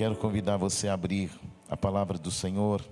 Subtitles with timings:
[0.00, 1.30] quero convidar você a abrir
[1.68, 2.82] a palavra do Senhor.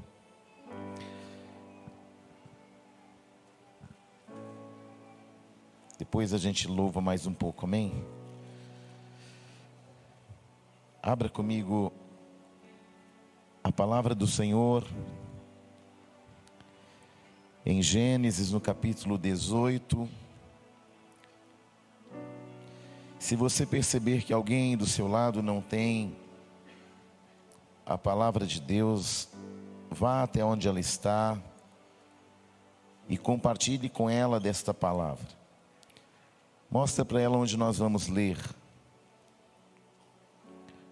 [5.98, 8.04] Depois a gente louva mais um pouco, amém?
[11.02, 11.90] Abra comigo
[13.64, 14.86] a palavra do Senhor
[17.64, 20.06] em Gênesis, no capítulo 18.
[23.18, 26.14] Se você perceber que alguém do seu lado não tem
[27.88, 29.30] a palavra de Deus,
[29.90, 31.40] vá até onde ela está
[33.08, 35.26] e compartilhe com ela desta palavra.
[36.70, 38.38] Mostra para ela onde nós vamos ler.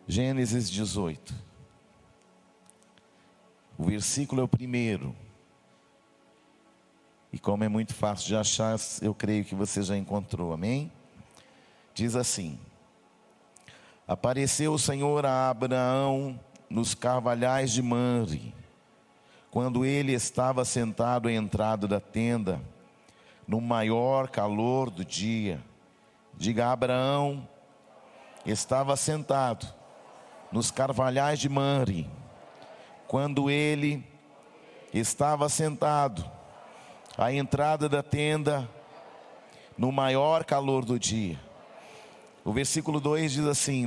[0.08, 1.34] Gênesis 18.
[3.76, 5.14] O versículo é o primeiro.
[7.30, 10.90] E como é muito fácil de achar, eu creio que você já encontrou, amém?
[11.92, 12.58] Diz assim:
[14.08, 18.54] Apareceu o Senhor a Abraão nos carvalhais de Manre,
[19.50, 22.60] quando ele estava sentado à entrada da tenda,
[23.46, 25.62] no maior calor do dia.
[26.34, 27.48] Diga, Abraão
[28.44, 29.66] estava sentado
[30.50, 32.08] nos carvalhais de Manre,
[33.06, 34.04] quando ele
[34.92, 36.28] estava sentado
[37.16, 38.68] à entrada da tenda
[39.78, 41.40] no maior calor do dia.
[42.44, 43.86] O versículo 2 diz assim: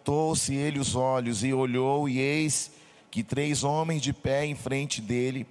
[0.00, 2.70] Levantou-se ele os olhos e olhou, e eis
[3.10, 5.46] que três homens de pé em frente dele,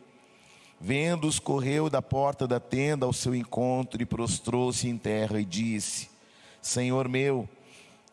[0.82, 6.10] vendo-os, correu da porta da tenda ao seu encontro e prostrou-se em terra e disse:
[6.62, 7.48] Senhor meu,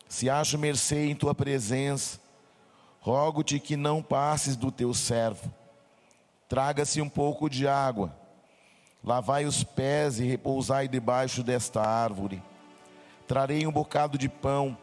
[0.07, 2.19] se acho mercê em tua presença,
[3.01, 5.51] rogo-te que não passes do teu servo.
[6.47, 8.15] Traga-se um pouco de água
[9.03, 12.43] Lavai os pés e repousai debaixo desta árvore.
[13.25, 14.77] Trarei um bocado de pão,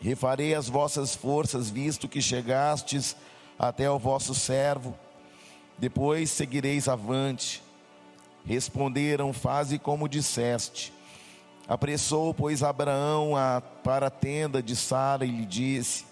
[0.00, 3.16] refarei as vossas forças, visto que chegastes
[3.58, 4.94] até ao vosso servo.
[5.76, 7.62] Depois seguireis avante.
[8.44, 10.92] Responderam: Faze como disseste.
[11.66, 16.04] Apressou, pois, Abraão a, para a tenda de Sara e lhe disse: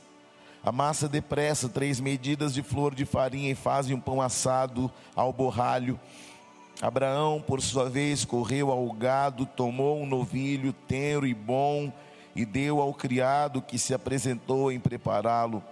[0.63, 5.99] Amassa depressa três medidas de flor de farinha e faze um pão assado ao borralho
[6.81, 11.91] Abraão, por sua vez, correu ao gado, tomou um novilho tenro e bom
[12.37, 15.65] e deu ao criado que se apresentou em prepará-lo.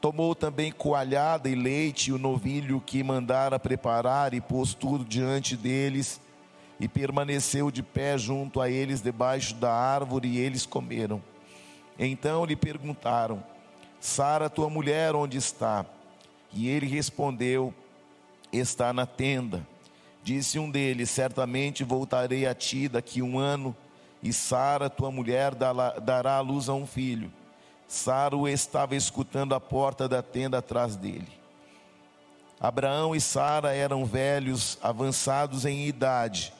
[0.00, 5.56] Tomou também coalhada e leite e o novilho que mandara preparar e pôs tudo diante
[5.56, 6.20] deles
[6.80, 11.22] e permaneceu de pé junto a eles debaixo da árvore e eles comeram.
[11.98, 13.42] Então lhe perguntaram:
[14.00, 15.84] Sara, tua mulher, onde está?
[16.52, 17.72] E ele respondeu:
[18.52, 19.66] Está na tenda.
[20.24, 23.76] Disse um deles: Certamente voltarei a ti daqui um ano,
[24.22, 27.32] e Sara, tua mulher, dará à luz a um filho.
[27.88, 31.28] Sara estava escutando a porta da tenda atrás dele.
[32.60, 36.52] Abraão e Sara eram velhos, avançados em idade,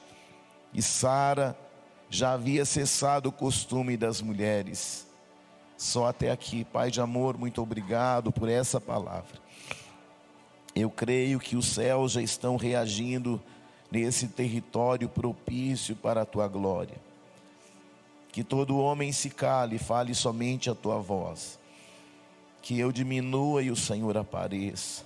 [0.73, 1.57] e Sara
[2.09, 5.07] já havia cessado o costume das mulheres.
[5.77, 9.41] Só até aqui, Pai de amor, muito obrigado por essa palavra.
[10.75, 13.41] Eu creio que os céus já estão reagindo
[13.89, 17.12] nesse território propício para a tua glória.
[18.33, 21.59] Que todo homem se cale fale somente a tua voz.
[22.63, 25.03] Que eu diminua e o Senhor apareça.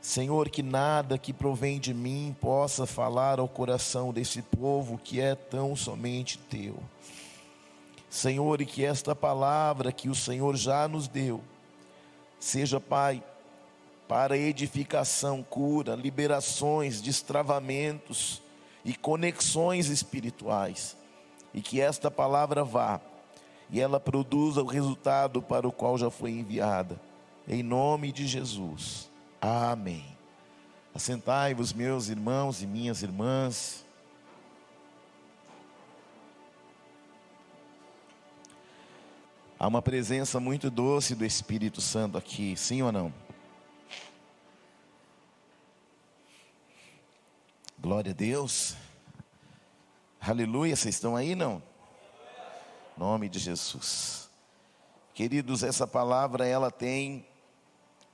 [0.00, 5.34] Senhor, que nada que provém de mim possa falar ao coração desse povo que é
[5.34, 6.78] tão somente teu.
[8.08, 11.42] Senhor, e que esta palavra que o Senhor já nos deu,
[12.38, 13.20] seja, Pai,
[14.06, 18.40] para edificação, cura, liberações, destravamentos
[18.84, 20.96] e conexões espirituais.
[21.52, 23.00] E que esta palavra vá
[23.70, 27.00] e ela produza o resultado para o qual já foi enviada.
[27.46, 29.10] Em nome de Jesus.
[29.40, 30.04] Amém.
[30.94, 33.84] Assentai-vos, meus irmãos e minhas irmãs.
[39.58, 43.12] Há uma presença muito doce do Espírito Santo aqui, sim ou não?
[47.78, 48.76] Glória a Deus.
[50.28, 51.62] Aleluia, vocês estão aí não?
[52.98, 54.28] Nome de Jesus.
[55.14, 57.24] Queridos, essa palavra ela tem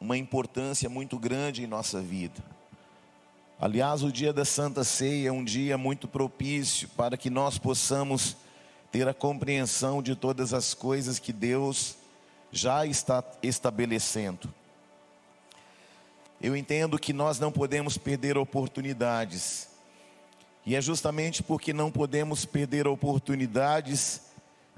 [0.01, 2.41] uma importância muito grande em nossa vida.
[3.59, 8.37] Aliás, o dia da Santa Ceia é um dia muito propício para que nós possamos
[8.93, 11.97] ter a compreensão de todas as coisas que Deus
[12.53, 14.55] já está estabelecendo.
[16.41, 19.74] Eu entendo que nós não podemos perder oportunidades.
[20.67, 24.23] E é justamente porque não podemos perder oportunidades,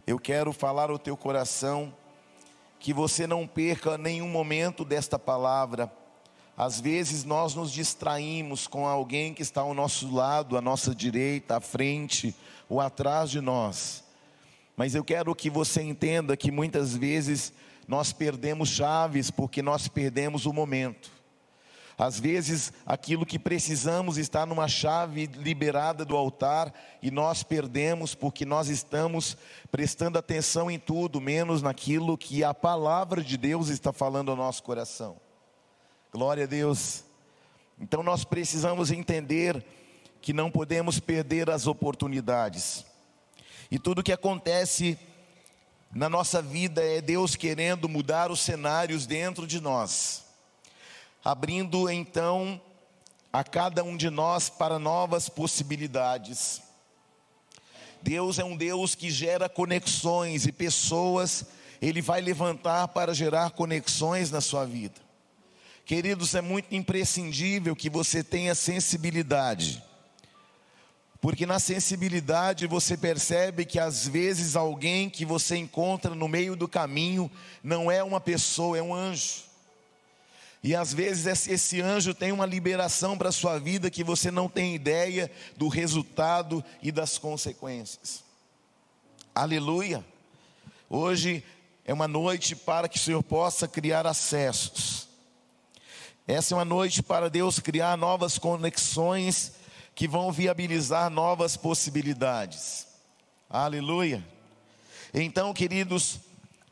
[0.05, 1.95] eu quero falar ao teu coração
[2.81, 5.93] que você não perca nenhum momento desta palavra.
[6.57, 11.57] Às vezes nós nos distraímos com alguém que está ao nosso lado, à nossa direita,
[11.57, 12.35] à frente
[12.69, 14.03] ou atrás de nós.
[14.77, 17.53] Mas eu quero que você entenda que muitas vezes
[17.87, 21.16] nós perdemos chaves porque nós perdemos o momento.
[21.99, 28.45] Às vezes, aquilo que precisamos está numa chave liberada do altar e nós perdemos porque
[28.45, 29.35] nós estamos
[29.71, 34.63] prestando atenção em tudo, menos naquilo que a palavra de Deus está falando ao nosso
[34.63, 35.17] coração.
[36.13, 37.03] Glória a Deus.
[37.81, 39.65] Então, nós precisamos entender
[40.21, 42.85] que não podemos perder as oportunidades.
[43.71, 44.99] E tudo que acontece
[45.91, 50.26] na nossa vida é Deus querendo mudar os cenários dentro de nós
[51.27, 52.61] abrindo então
[53.33, 56.63] a cada um de nós para novas possibilidades.
[58.01, 61.45] Deus é um Deus que gera conexões e pessoas,
[61.83, 64.95] Ele vai levantar para gerar conexões na sua vida.
[65.85, 69.83] Queridos, é muito imprescindível que você tenha sensibilidade,
[71.21, 76.69] porque na sensibilidade você percebe que às vezes alguém que você encontra no meio do
[76.69, 77.29] caminho
[77.65, 79.46] não é uma pessoa, é um anjo.
[80.67, 84.49] E às vezes esse anjo tem uma liberação para a sua vida que você não
[84.49, 88.25] tem ideia do resultado e das consequências.
[89.33, 90.05] Aleluia.
[90.91, 91.45] Hoje
[91.85, 95.07] é uma noite para que o Senhor possa criar acessos.
[96.27, 99.53] Essa é uma noite para Deus criar novas conexões
[99.95, 102.89] que vão viabilizar novas possibilidades.
[103.49, 104.21] Aleluia.
[105.15, 106.19] Então, queridos,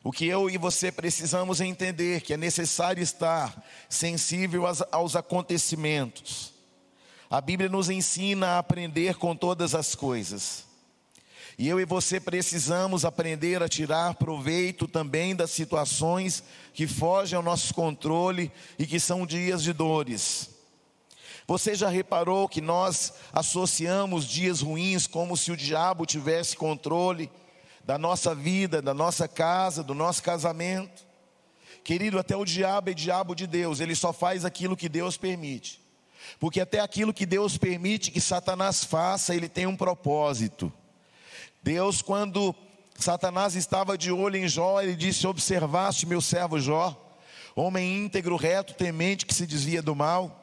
[0.05, 6.53] o que eu e você precisamos entender que é necessário estar sensível aos, acontecimentos.
[7.31, 10.67] A Bíblia nos ensina a aprender com todas as coisas.
[11.57, 17.43] E eu e você precisamos aprender a tirar proveito também das situações que fogem ao
[17.43, 20.51] nosso controle e que são dias de dores.
[21.47, 27.31] Você já reparou que nós associamos dias ruins como se o diabo tivesse controle?
[27.87, 31.07] Da nossa vida, da nossa casa, do nosso casamento.
[31.83, 35.83] Querido, até o diabo é diabo de Deus, ele só faz aquilo que Deus permite.
[36.41, 40.73] Porque até aquilo que Deus permite que Satanás faça, ele tem um propósito.
[41.63, 42.55] Deus, quando
[42.99, 46.99] Satanás estava de olho em Jó, ele disse: Observaste meu servo Jó,
[47.55, 50.41] homem íntegro, reto, temente, que se desvia do mal.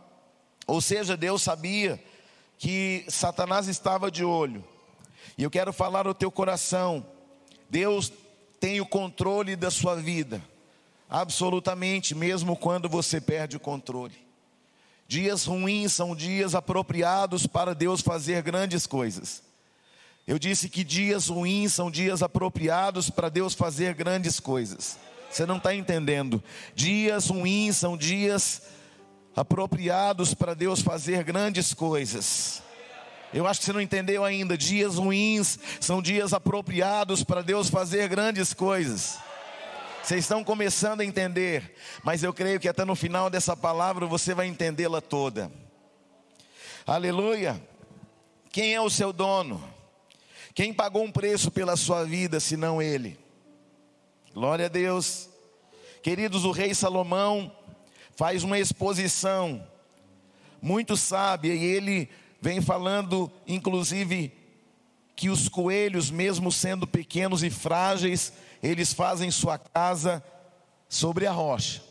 [0.67, 2.01] Ou seja, Deus sabia
[2.59, 4.63] que Satanás estava de olho.
[5.35, 7.03] E eu quero falar ao teu coração
[7.71, 8.11] Deus
[8.59, 10.43] tem o controle da sua vida,
[11.09, 14.13] absolutamente, mesmo quando você perde o controle.
[15.07, 19.41] Dias ruins são dias apropriados para Deus fazer grandes coisas.
[20.27, 24.97] Eu disse que dias ruins são dias apropriados para Deus fazer grandes coisas.
[25.29, 26.43] Você não está entendendo.
[26.75, 28.63] Dias ruins são dias
[29.33, 32.61] apropriados para Deus fazer grandes coisas.
[33.33, 34.57] Eu acho que você não entendeu ainda.
[34.57, 39.17] Dias ruins são dias apropriados para Deus fazer grandes coisas.
[40.03, 44.33] Vocês estão começando a entender, mas eu creio que até no final dessa palavra você
[44.33, 45.51] vai entendê-la toda.
[46.85, 47.61] Aleluia.
[48.51, 49.63] Quem é o seu dono?
[50.53, 53.17] Quem pagou um preço pela sua vida, senão Ele?
[54.33, 55.29] Glória a Deus.
[56.01, 57.55] Queridos, o rei Salomão
[58.15, 59.65] faz uma exposição
[60.61, 62.09] muito sábia e ele
[62.41, 64.33] vem falando, inclusive,
[65.15, 68.33] que os coelhos, mesmo sendo pequenos e frágeis,
[68.63, 70.23] eles fazem sua casa
[70.89, 71.81] sobre a rocha.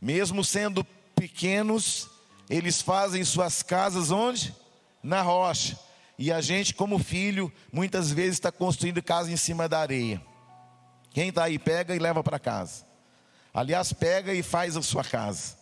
[0.00, 0.84] Mesmo sendo
[1.16, 2.08] pequenos,
[2.48, 4.54] eles fazem suas casas onde?
[5.02, 5.78] Na rocha.
[6.16, 10.22] E a gente, como filho, muitas vezes está construindo casa em cima da areia.
[11.10, 12.86] Quem está aí, pega e leva para casa.
[13.52, 15.56] Aliás, pega e faz a sua casa.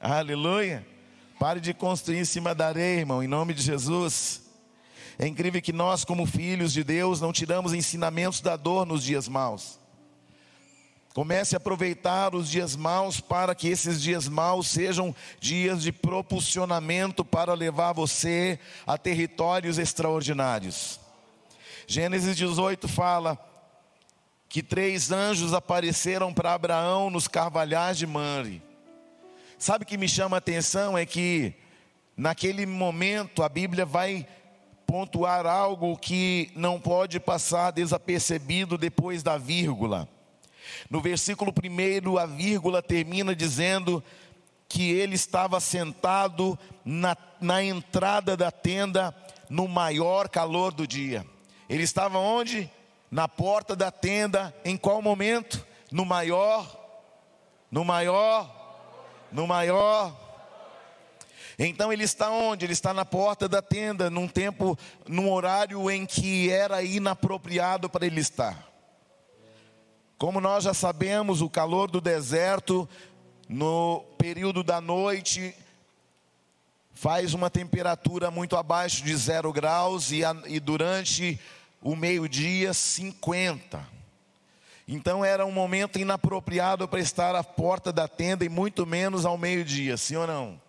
[0.00, 0.95] Aleluia.
[1.38, 4.42] Pare de construir em cima da areia, irmão, em nome de Jesus.
[5.18, 9.28] É incrível que nós, como filhos de Deus, não tiramos ensinamentos da dor nos dias
[9.28, 9.78] maus.
[11.14, 17.24] Comece a aproveitar os dias maus para que esses dias maus sejam dias de propulsionamento
[17.24, 21.00] para levar você a territórios extraordinários.
[21.86, 23.38] Gênesis 18 fala
[24.48, 28.62] que três anjos apareceram para Abraão nos carvalhais de Manre.
[29.66, 31.52] Sabe o que me chama a atenção é que
[32.16, 34.24] naquele momento a Bíblia vai
[34.86, 40.08] pontuar algo que não pode passar desapercebido depois da vírgula.
[40.88, 44.04] No versículo 1, a vírgula termina dizendo
[44.68, 49.12] que ele estava sentado na, na entrada da tenda
[49.50, 51.26] no maior calor do dia.
[51.68, 52.70] Ele estava onde?
[53.10, 55.66] Na porta da tenda, em qual momento?
[55.90, 56.64] no maior,
[57.68, 58.55] no maior,
[59.32, 60.14] no maior.
[61.58, 62.66] Então ele está onde?
[62.66, 68.06] Ele está na porta da tenda, num tempo, num horário em que era inapropriado para
[68.06, 68.66] ele estar.
[70.18, 72.88] Como nós já sabemos, o calor do deserto,
[73.48, 75.54] no período da noite,
[76.92, 81.38] faz uma temperatura muito abaixo de zero graus e, a, e durante
[81.82, 83.95] o meio-dia 50.
[84.88, 89.36] Então era um momento inapropriado para estar à porta da tenda e muito menos ao
[89.36, 90.60] meio-dia, sim ou não?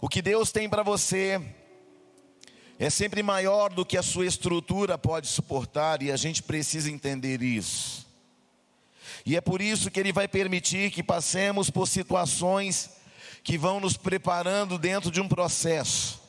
[0.00, 1.40] O que Deus tem para você
[2.78, 7.42] é sempre maior do que a sua estrutura pode suportar e a gente precisa entender
[7.42, 8.06] isso.
[9.24, 12.90] E é por isso que Ele vai permitir que passemos por situações
[13.42, 16.20] que vão nos preparando dentro de um processo,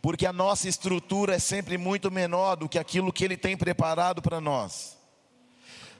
[0.00, 4.22] porque a nossa estrutura é sempre muito menor do que aquilo que Ele tem preparado
[4.22, 4.93] para nós.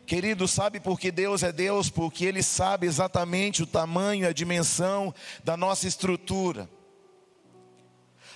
[0.07, 1.89] Querido, sabe por que Deus é Deus?
[1.89, 6.69] Porque Ele sabe exatamente o tamanho, a dimensão da nossa estrutura.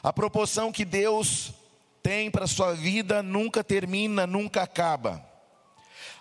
[0.03, 1.53] A proporção que Deus
[2.03, 5.23] tem para a sua vida nunca termina, nunca acaba.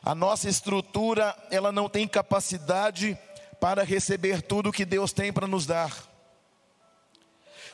[0.04, 3.18] A nossa estrutura, ela não tem capacidade
[3.60, 5.92] para receber tudo que Deus tem para nos dar.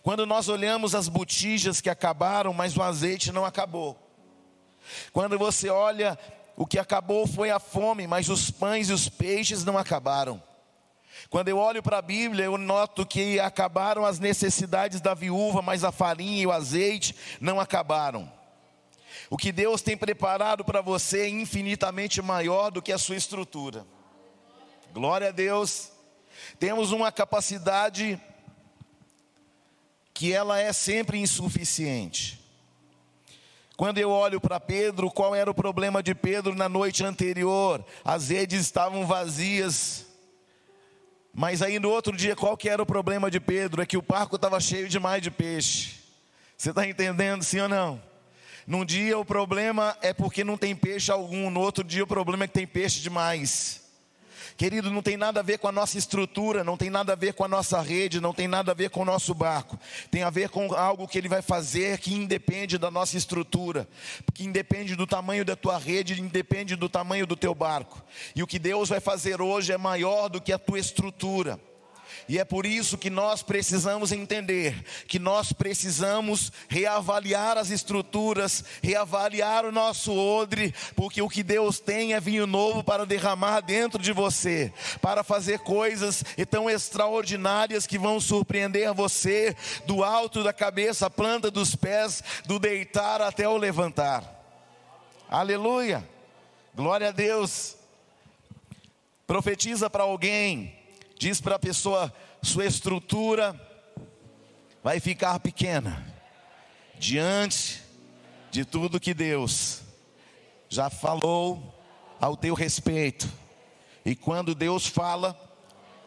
[0.03, 3.97] Quando nós olhamos as botijas que acabaram, mas o azeite não acabou.
[5.11, 6.19] Quando você olha,
[6.55, 10.41] o que acabou foi a fome, mas os pães e os peixes não acabaram.
[11.29, 15.83] Quando eu olho para a Bíblia, eu noto que acabaram as necessidades da viúva, mas
[15.83, 18.31] a farinha e o azeite não acabaram.
[19.29, 23.85] O que Deus tem preparado para você é infinitamente maior do que a sua estrutura.
[24.93, 25.91] Glória a Deus.
[26.59, 28.21] Temos uma capacidade
[30.13, 32.42] que ela é sempre insuficiente.
[33.75, 37.83] Quando eu olho para Pedro, qual era o problema de Pedro na noite anterior?
[38.05, 40.05] As redes estavam vazias.
[41.33, 43.81] Mas aí no outro dia, qual que era o problema de Pedro?
[43.81, 45.95] É que o barco estava cheio demais de peixe.
[46.55, 48.01] Você está entendendo, sim ou não?
[48.67, 52.45] Num dia o problema é porque não tem peixe algum, no outro dia o problema
[52.45, 53.82] é que tem peixe demais.
[54.55, 57.33] Querido, não tem nada a ver com a nossa estrutura, não tem nada a ver
[57.33, 59.79] com a nossa rede, não tem nada a ver com o nosso barco.
[60.11, 63.87] Tem a ver com algo que ele vai fazer que independe da nossa estrutura,
[64.33, 68.01] que independe do tamanho da tua rede, independe do tamanho do teu barco.
[68.35, 71.59] E o que Deus vai fazer hoje é maior do que a tua estrutura.
[72.27, 79.65] E é por isso que nós precisamos entender que nós precisamos reavaliar as estruturas, reavaliar
[79.65, 84.11] o nosso odre, porque o que Deus tem é vinho novo para derramar dentro de
[84.11, 91.49] você, para fazer coisas tão extraordinárias que vão surpreender você do alto da cabeça, planta
[91.49, 94.23] dos pés, do deitar até o levantar.
[95.29, 96.07] Aleluia!
[96.75, 97.75] Glória a Deus.
[99.27, 100.82] Profetiza para alguém
[101.23, 103.57] Diz para a pessoa: sua estrutura
[104.83, 106.05] vai ficar pequena
[106.99, 107.81] diante
[108.51, 109.83] de tudo que Deus
[110.67, 111.81] já falou
[112.19, 113.31] ao teu respeito.
[114.03, 115.33] E quando Deus fala,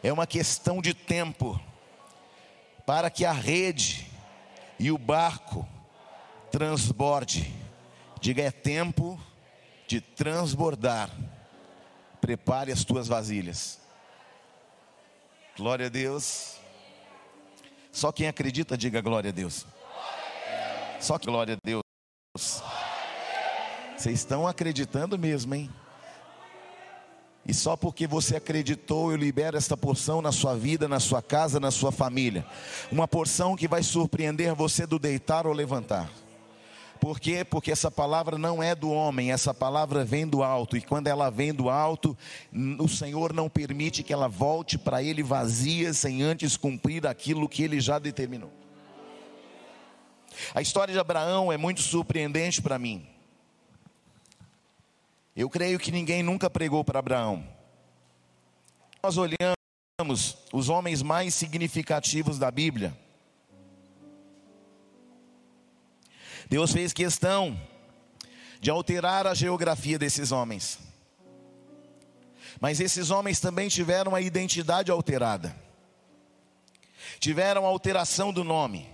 [0.03, 1.59] é uma questão de tempo
[2.85, 4.05] para que a rede
[4.77, 5.67] e o barco
[6.51, 7.51] transborde.
[8.21, 9.19] Diga, é tempo
[9.87, 11.09] de transbordar.
[12.21, 13.86] Prepare as tuas vasilhas.
[15.57, 16.57] Glória a Deus.
[17.91, 19.65] Só quem acredita, diga glória a Deus.
[20.99, 21.81] Só que glória a Deus.
[23.97, 25.67] Vocês estão acreditando mesmo, hein?
[27.43, 31.59] E só porque você acreditou, eu libero esta porção na sua vida, na sua casa,
[31.59, 32.45] na sua família.
[32.91, 36.07] Uma porção que vai surpreender você do deitar ou levantar.
[36.99, 37.43] Por quê?
[37.43, 41.29] Porque essa palavra não é do homem, essa palavra vem do alto, e quando ela
[41.29, 42.17] vem do alto,
[42.79, 47.63] o Senhor não permite que ela volte para Ele vazia, sem antes cumprir aquilo que
[47.63, 48.51] Ele já determinou.
[50.53, 53.07] A história de Abraão é muito surpreendente para mim.
[55.35, 57.43] Eu creio que ninguém nunca pregou para Abraão.
[59.03, 62.97] Nós olhamos os homens mais significativos da Bíblia
[66.49, 67.59] Deus fez questão
[68.59, 70.79] de alterar a geografia desses homens.
[72.59, 75.55] Mas esses homens também tiveram a identidade alterada.
[77.19, 78.89] Tiveram a alteração do nome.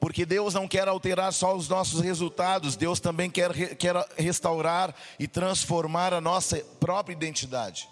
[0.00, 5.26] Porque Deus não quer alterar só os nossos resultados, Deus também quer, quer restaurar e
[5.26, 7.88] transformar a nossa própria identidade.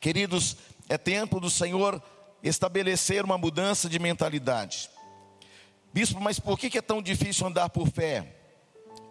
[0.00, 0.56] Queridos,
[0.88, 2.02] é tempo do Senhor
[2.42, 4.90] estabelecer uma mudança de mentalidade.
[5.92, 8.36] Bispo, mas por que é tão difícil andar por fé?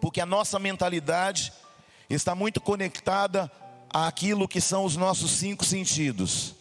[0.00, 1.52] Porque a nossa mentalidade
[2.10, 3.50] está muito conectada
[3.92, 6.54] àquilo que são os nossos cinco sentidos.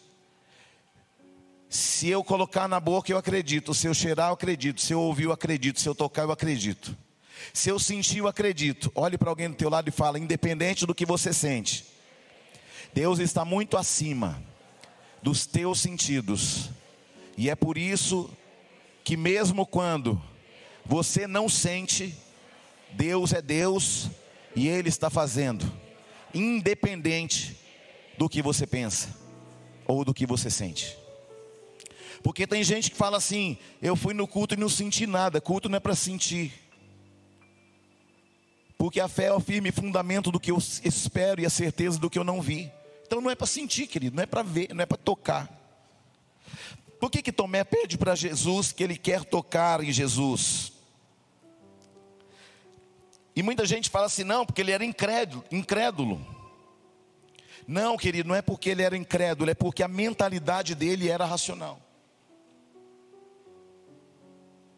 [1.67, 3.73] Se eu colocar na boca, eu acredito.
[3.73, 4.81] Se eu cheirar, eu acredito.
[4.81, 5.79] Se eu ouvir, eu acredito.
[5.79, 6.95] Se eu tocar, eu acredito.
[7.53, 8.91] Se eu sentir, eu acredito.
[8.93, 11.85] Olhe para alguém do teu lado e fala, independente do que você sente.
[12.93, 14.43] Deus está muito acima
[15.23, 16.69] dos teus sentidos.
[17.37, 18.29] E é por isso
[19.03, 20.21] que mesmo quando
[20.85, 22.15] você não sente,
[22.91, 24.09] Deus é Deus
[24.55, 25.71] e Ele está fazendo,
[26.33, 27.57] independente
[28.17, 29.15] do que você pensa
[29.85, 30.97] ou do que você sente.
[32.23, 35.41] Porque tem gente que fala assim: eu fui no culto e não senti nada.
[35.41, 36.53] Culto não é para sentir.
[38.77, 42.09] Porque a fé é o firme fundamento do que eu espero e a certeza do
[42.09, 42.71] que eu não vi.
[43.05, 45.60] Então não é para sentir, querido, não é para ver, não é para tocar.
[47.01, 50.71] Por que, que Tomé pede para Jesus que ele quer tocar em Jesus?
[53.35, 56.23] E muita gente fala assim, não, porque ele era incrédulo, incrédulo.
[57.67, 61.81] Não, querido, não é porque ele era incrédulo, é porque a mentalidade dele era racional.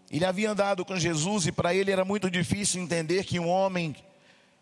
[0.10, 3.94] Ele havia andado com Jesus e para ele era muito difícil entender que um homem,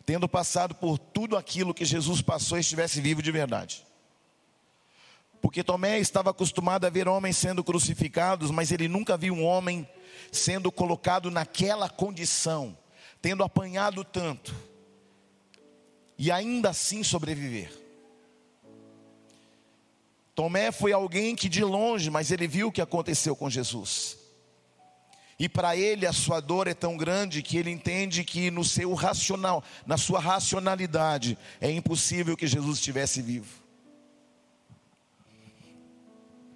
[0.04, 3.86] tendo passado por tudo aquilo que Jesus passou, estivesse vivo de verdade.
[5.42, 9.88] Porque Tomé estava acostumado a ver homens sendo crucificados, mas ele nunca viu um homem
[10.32, 12.78] sendo colocado naquela condição,
[13.22, 14.56] tendo apanhado tanto,
[16.18, 17.72] e ainda assim sobreviver.
[20.36, 24.18] Tomé foi alguém que de longe, mas ele viu o que aconteceu com Jesus.
[25.38, 28.94] E para ele a sua dor é tão grande que ele entende que no seu
[28.94, 33.62] racional, na sua racionalidade, é impossível que Jesus estivesse vivo.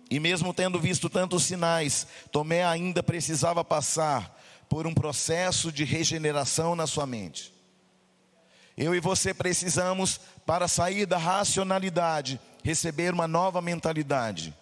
[0.09, 6.75] E mesmo tendo visto tantos sinais, Tomé ainda precisava passar por um processo de regeneração
[6.75, 7.53] na sua mente.
[8.77, 14.53] Eu e você precisamos, para sair da racionalidade, receber uma nova mentalidade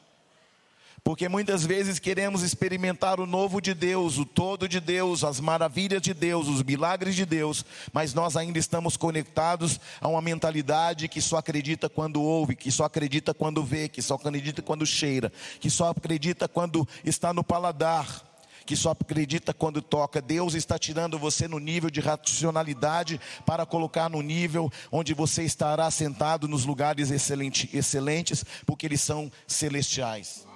[1.04, 6.02] porque muitas vezes queremos experimentar o novo de Deus, o todo de Deus, as maravilhas
[6.02, 11.20] de Deus, os milagres de Deus, mas nós ainda estamos conectados a uma mentalidade que
[11.20, 15.70] só acredita quando ouve, que só acredita quando vê, que só acredita quando cheira, que
[15.70, 18.32] só acredita quando está no paladar
[18.66, 20.22] que só acredita quando toca.
[20.22, 25.92] Deus está tirando você no nível de racionalidade para colocar no nível onde você estará
[25.92, 30.53] sentado nos lugares excelentes, porque eles são celestiais.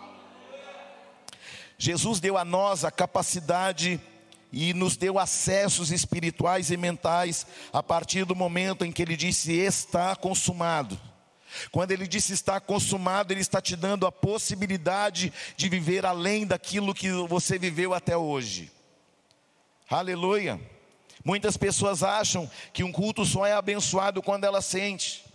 [1.78, 4.00] Jesus deu a nós a capacidade
[4.52, 9.54] e nos deu acessos espirituais e mentais a partir do momento em que ele disse:
[9.54, 11.00] Está consumado.
[11.72, 16.94] Quando ele disse está consumado, ele está te dando a possibilidade de viver além daquilo
[16.94, 18.72] que você viveu até hoje.
[19.90, 20.60] Aleluia.
[21.24, 25.26] Muitas pessoas acham que um culto só é abençoado quando ela sente.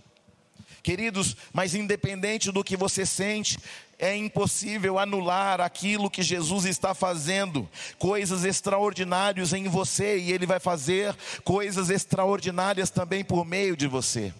[0.82, 3.58] Queridos, mas independente do que você sente,
[4.02, 10.58] é impossível anular aquilo que Jesus está fazendo, coisas extraordinárias em você, e Ele vai
[10.58, 14.34] fazer coisas extraordinárias também por meio de você.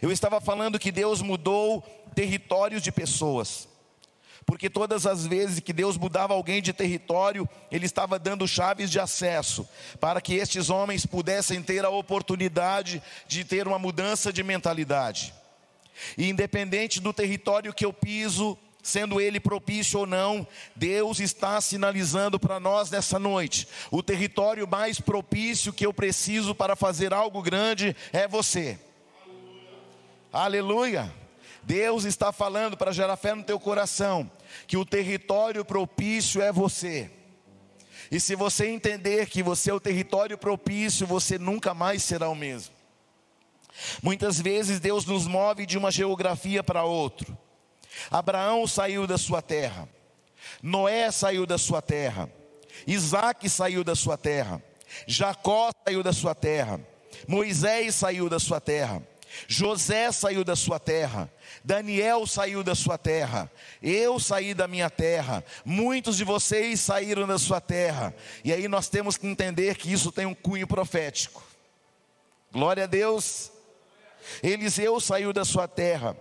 [0.00, 1.82] Eu estava falando que Deus mudou
[2.14, 3.68] territórios de pessoas,
[4.46, 8.98] porque todas as vezes que Deus mudava alguém de território, Ele estava dando chaves de
[8.98, 9.68] acesso,
[10.00, 15.34] para que estes homens pudessem ter a oportunidade de ter uma mudança de mentalidade.
[16.16, 22.38] E independente do território que eu piso, sendo ele propício ou não, Deus está sinalizando
[22.38, 27.96] para nós nessa noite: o território mais propício que eu preciso para fazer algo grande
[28.12, 28.78] é você.
[30.32, 31.00] Aleluia.
[31.02, 31.20] Aleluia.
[31.62, 34.30] Deus está falando para gerar fé no teu coração
[34.66, 37.10] que o território propício é você.
[38.10, 42.34] E se você entender que você é o território propício, você nunca mais será o
[42.34, 42.74] mesmo.
[44.02, 47.26] Muitas vezes Deus nos move de uma geografia para outra.
[48.10, 49.88] Abraão saiu da sua terra,
[50.62, 52.30] Noé saiu da sua terra,
[52.86, 54.62] Isaac saiu da sua terra,
[55.06, 56.80] Jacó saiu da sua terra,
[57.26, 59.02] Moisés saiu da sua terra,
[59.46, 61.30] José saiu da sua terra,
[61.64, 63.50] Daniel saiu da sua terra,
[63.82, 68.14] eu saí da minha terra, muitos de vocês saíram da sua terra,
[68.44, 71.42] e aí nós temos que entender que isso tem um cunho profético.
[72.52, 73.52] Glória a Deus.
[74.42, 76.16] Eliseu saiu da sua terra.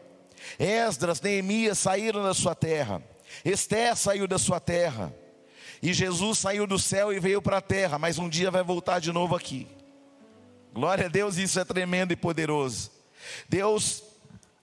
[0.57, 3.03] Esdras, Neemias saíram da sua terra.
[3.43, 5.13] Esté saiu da sua terra.
[5.81, 8.99] E Jesus saiu do céu e veio para a terra, mas um dia vai voltar
[8.99, 9.67] de novo aqui.
[10.73, 12.91] Glória a Deus, isso é tremendo e poderoso.
[13.47, 14.03] Deus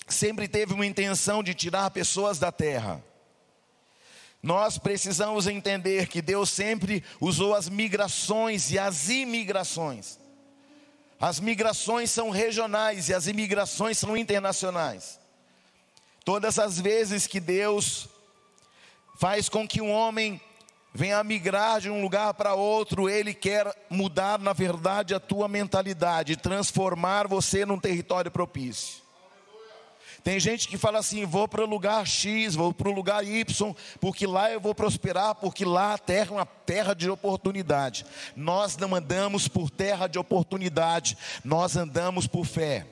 [0.06, 3.02] sempre teve uma intenção de tirar pessoas da terra.
[4.42, 10.18] Nós precisamos entender que Deus sempre usou as migrações e as imigrações
[11.20, 15.18] As migrações são regionais e as imigrações são internacionais.
[16.24, 18.08] Todas as vezes que Deus
[19.18, 20.40] faz com que um homem
[20.92, 26.36] venha migrar de um lugar para outro, ele quer mudar, na verdade, a tua mentalidade,
[26.36, 29.05] transformar você num território propício.
[30.26, 33.72] Tem gente que fala assim: vou para o lugar X, vou para o lugar Y,
[34.00, 38.04] porque lá eu vou prosperar, porque lá a terra é uma terra de oportunidade.
[38.34, 42.84] Nós não andamos por terra de oportunidade, nós andamos por fé.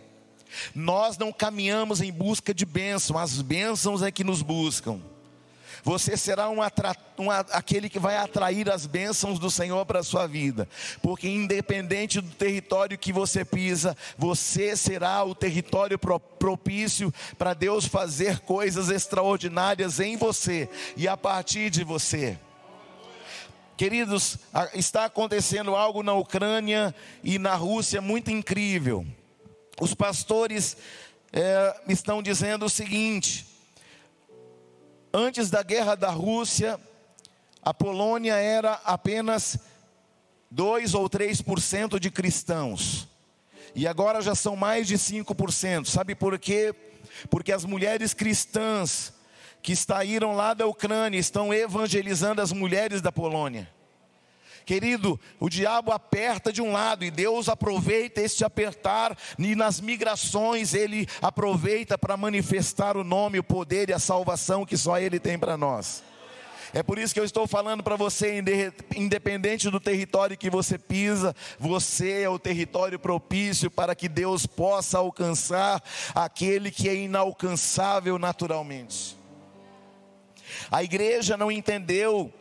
[0.76, 5.00] Nós não caminhamos em busca de bênção, as bênçãos é que nos buscam.
[5.84, 6.60] Você será um,
[7.18, 10.66] um aquele que vai atrair as bênçãos do Senhor para a sua vida,
[11.02, 18.40] porque independente do território que você pisa, você será o território propício para Deus fazer
[18.40, 22.38] coisas extraordinárias em você e a partir de você.
[23.76, 24.38] Queridos,
[24.72, 29.06] está acontecendo algo na Ucrânia e na Rússia muito incrível.
[29.78, 30.78] Os pastores
[31.30, 33.53] é, estão dizendo o seguinte:
[35.16, 36.76] Antes da guerra da Rússia,
[37.62, 39.56] a Polônia era apenas
[40.50, 43.06] 2 ou 3% de cristãos.
[43.76, 45.86] E agora já são mais de 5%.
[45.86, 46.74] Sabe por quê?
[47.30, 49.12] Porque as mulheres cristãs
[49.62, 53.72] que saíram lá da Ucrânia estão evangelizando as mulheres da Polônia.
[54.64, 60.72] Querido, o diabo aperta de um lado e Deus aproveita este apertar, e nas migrações
[60.72, 65.38] ele aproveita para manifestar o nome, o poder e a salvação que só ele tem
[65.38, 66.02] para nós.
[66.72, 68.42] É por isso que eu estou falando para você,
[68.96, 74.98] independente do território que você pisa, você é o território propício para que Deus possa
[74.98, 75.80] alcançar
[76.12, 79.16] aquele que é inalcançável naturalmente.
[80.68, 82.32] A igreja não entendeu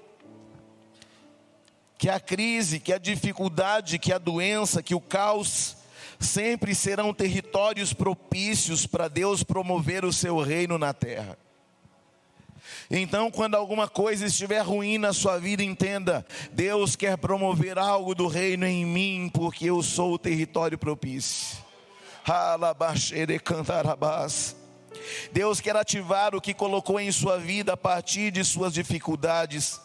[2.03, 5.77] que a crise, que a dificuldade, que a doença, que o caos
[6.19, 11.37] sempre serão territórios propícios para Deus promover o seu reino na terra.
[12.91, 18.27] Então, quando alguma coisa estiver ruim na sua vida, entenda: Deus quer promover algo do
[18.27, 21.57] reino em mim, porque eu sou o território propício.
[25.31, 29.79] Deus quer ativar o que colocou em sua vida a partir de suas dificuldades.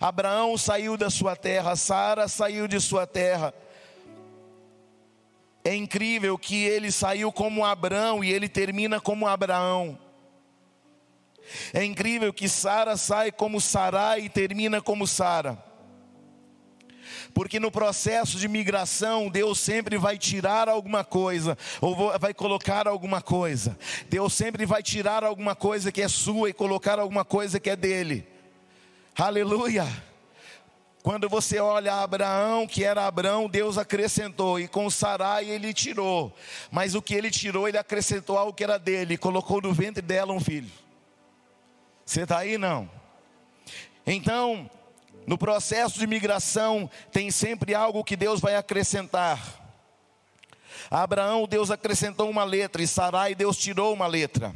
[0.00, 3.54] Abraão saiu da sua terra, Sara saiu de sua terra.
[5.64, 9.98] É incrível que ele saiu como Abraão e ele termina como Abraão.
[11.72, 15.62] É incrível que Sara sai como Sarai e termina como Sara.
[17.34, 23.20] Porque no processo de migração, Deus sempre vai tirar alguma coisa, ou vai colocar alguma
[23.20, 23.78] coisa.
[24.08, 27.76] Deus sempre vai tirar alguma coisa que é sua e colocar alguma coisa que é
[27.76, 28.26] dele.
[29.20, 29.84] Aleluia.
[31.02, 36.32] Quando você olha Abraão, que era Abraão, Deus acrescentou, e com Sarai ele tirou.
[36.70, 40.32] Mas o que ele tirou, ele acrescentou algo que era dele, colocou no ventre dela
[40.32, 40.70] um filho.
[42.06, 42.56] Você está aí?
[42.56, 42.88] Não.
[44.06, 44.70] Então,
[45.26, 49.40] no processo de migração, tem sempre algo que Deus vai acrescentar.
[50.88, 54.54] A Abraão, Deus acrescentou uma letra, e Sarai, Deus tirou uma letra.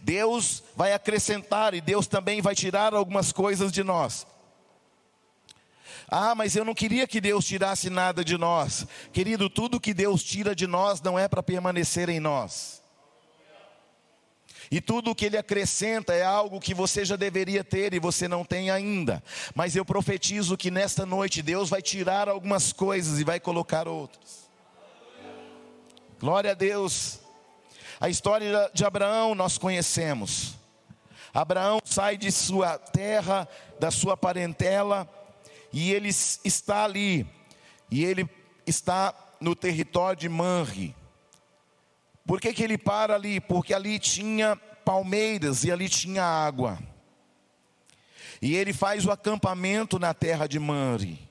[0.00, 4.26] Deus vai acrescentar e Deus também vai tirar algumas coisas de nós.
[6.10, 8.86] Ah, mas eu não queria que Deus tirasse nada de nós.
[9.12, 12.82] Querido, tudo que Deus tira de nós não é para permanecer em nós.
[14.70, 18.28] E tudo o que Ele acrescenta é algo que você já deveria ter e você
[18.28, 19.22] não tem ainda.
[19.54, 24.48] Mas eu profetizo que nesta noite Deus vai tirar algumas coisas e vai colocar outras.
[26.20, 27.20] Glória a Deus.
[28.00, 30.54] A história de Abraão nós conhecemos.
[31.34, 35.08] Abraão sai de sua terra, da sua parentela,
[35.72, 37.26] e ele está ali,
[37.90, 38.28] e ele
[38.66, 40.94] está no território de Manre.
[42.26, 43.40] Por que, que ele para ali?
[43.40, 46.78] Porque ali tinha palmeiras e ali tinha água.
[48.40, 51.28] E ele faz o acampamento na terra de Manre.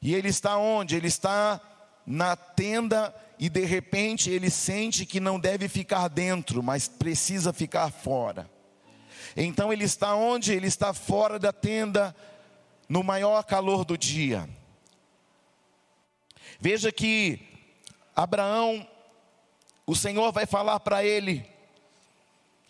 [0.00, 0.96] E ele está onde?
[0.96, 1.60] Ele está
[2.06, 7.90] na tenda e de repente ele sente que não deve ficar dentro, mas precisa ficar
[7.90, 8.50] fora.
[9.34, 10.52] Então ele está onde?
[10.52, 12.14] Ele está fora da tenda,
[12.86, 14.46] no maior calor do dia.
[16.60, 17.40] Veja que
[18.14, 18.86] Abraão,
[19.86, 21.48] o Senhor vai falar para ele,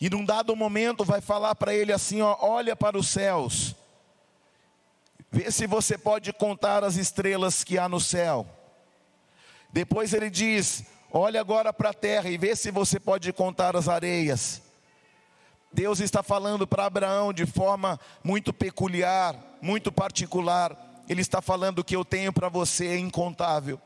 [0.00, 3.74] e num dado momento vai falar para ele assim: ó, olha para os céus,
[5.32, 8.59] vê se você pode contar as estrelas que há no céu.
[9.72, 13.88] Depois ele diz: Olha agora para a terra e vê se você pode contar as
[13.88, 14.62] areias.
[15.72, 21.02] Deus está falando para Abraão de forma muito peculiar, muito particular.
[21.08, 23.80] Ele está falando que eu tenho para você é incontável.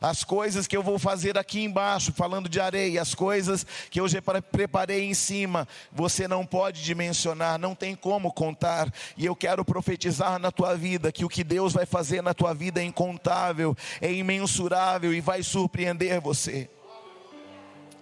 [0.00, 4.06] As coisas que eu vou fazer aqui embaixo, falando de areia, as coisas que eu
[4.06, 8.92] já preparei em cima, você não pode dimensionar, não tem como contar.
[9.16, 12.54] E eu quero profetizar na tua vida que o que Deus vai fazer na tua
[12.54, 16.70] vida é incontável, é imensurável e vai surpreender você.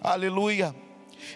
[0.03, 0.86] Aleluia.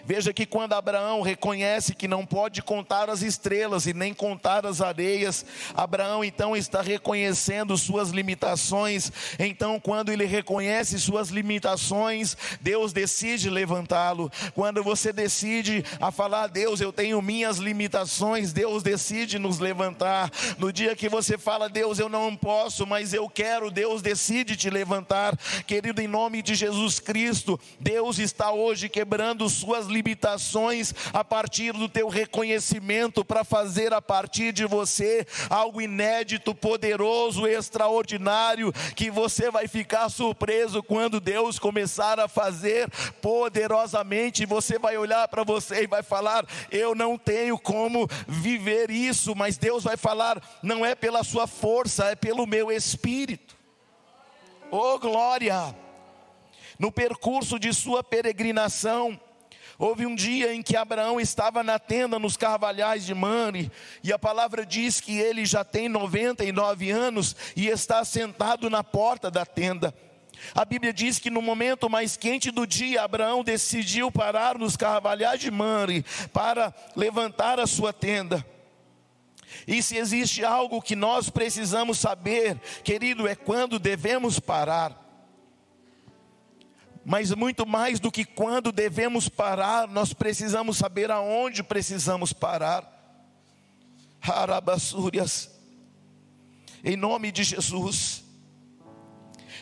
[0.05, 4.81] Veja que quando Abraão reconhece que não pode contar as estrelas e nem contar as
[4.81, 9.11] areias, Abraão então está reconhecendo suas limitações.
[9.39, 14.31] Então, quando ele reconhece suas limitações, Deus decide levantá-lo.
[14.53, 20.29] Quando você decide a falar, Deus, eu tenho minhas limitações, Deus decide nos levantar.
[20.57, 24.69] No dia que você fala, Deus, eu não posso, mas eu quero, Deus decide te
[24.69, 25.37] levantar.
[25.65, 31.73] Querido, em nome de Jesus Cristo, Deus está hoje quebrando suas tuas limitações, a partir
[31.73, 39.49] do teu reconhecimento, para fazer a partir de você algo inédito, poderoso, extraordinário, que você
[39.49, 42.89] vai ficar surpreso quando Deus começar a fazer
[43.21, 44.45] poderosamente.
[44.45, 49.57] Você vai olhar para você e vai falar: Eu não tenho como viver isso, mas
[49.57, 53.55] Deus vai falar: Não é pela sua força, é pelo meu espírito.
[54.69, 55.75] Oh glória!
[56.79, 59.19] No percurso de sua peregrinação,
[59.81, 63.71] Houve um dia em que Abraão estava na tenda nos carvalhais de Mane,
[64.03, 69.31] e a palavra diz que ele já tem 99 anos e está sentado na porta
[69.31, 69.91] da tenda.
[70.53, 75.39] A Bíblia diz que no momento mais quente do dia, Abraão decidiu parar nos carvalhais
[75.39, 78.45] de Mane para levantar a sua tenda.
[79.65, 85.10] E se existe algo que nós precisamos saber, querido, é quando devemos parar.
[87.03, 92.99] Mas muito mais do que quando devemos parar, nós precisamos saber aonde precisamos parar.
[94.21, 95.49] Harabassúrias,
[96.83, 98.23] em nome de Jesus.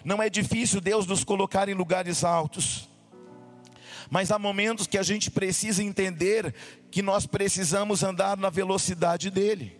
[0.03, 2.89] Não é difícil Deus nos colocar em lugares altos,
[4.09, 6.53] mas há momentos que a gente precisa entender
[6.91, 9.77] que nós precisamos andar na velocidade dEle.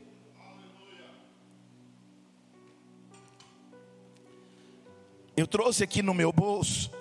[5.36, 6.92] Eu trouxe aqui no meu bolso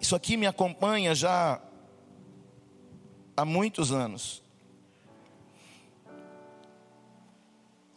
[0.00, 1.60] isso aqui me acompanha já
[3.36, 4.42] há muitos anos.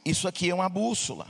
[0.04, 1.28] Isso aqui é uma bússola.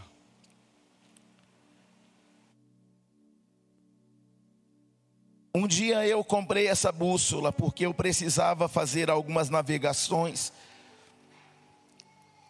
[5.54, 10.54] Um dia eu comprei essa bússola porque eu precisava fazer algumas navegações.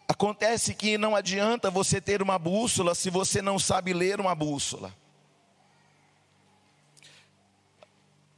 [0.06, 4.94] Acontece que não adianta você ter uma bússola se você não sabe ler uma bússola.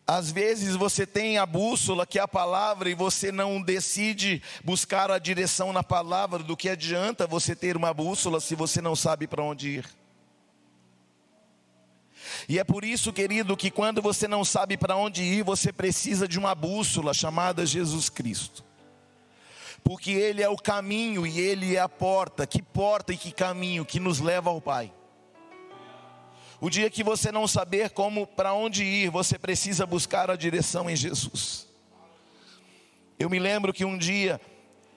[0.07, 5.11] Às vezes você tem a bússola, que é a palavra, e você não decide buscar
[5.11, 9.27] a direção na palavra, do que adianta você ter uma bússola se você não sabe
[9.27, 10.03] para onde ir.
[12.49, 16.27] E é por isso, querido, que quando você não sabe para onde ir, você precisa
[16.27, 18.65] de uma bússola chamada Jesus Cristo.
[19.85, 22.47] Porque Ele é o caminho e Ele é a porta.
[22.47, 24.93] Que porta e que caminho que nos leva ao Pai.
[26.63, 30.89] O dia que você não saber como para onde ir, você precisa buscar a direção
[30.89, 31.67] em Jesus.
[33.19, 34.41] Eu me lembro que um dia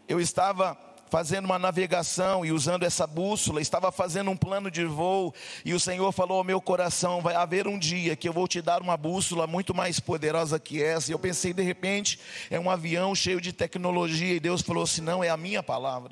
[0.07, 0.77] eu estava
[1.09, 5.33] fazendo uma navegação e usando essa bússola, estava fazendo um plano de voo,
[5.65, 8.61] e o Senhor falou ao meu coração: vai haver um dia que eu vou te
[8.61, 11.09] dar uma bússola muito mais poderosa que essa.
[11.09, 12.19] E eu pensei, de repente,
[12.51, 16.11] é um avião cheio de tecnologia, e Deus falou assim: não, é a minha palavra.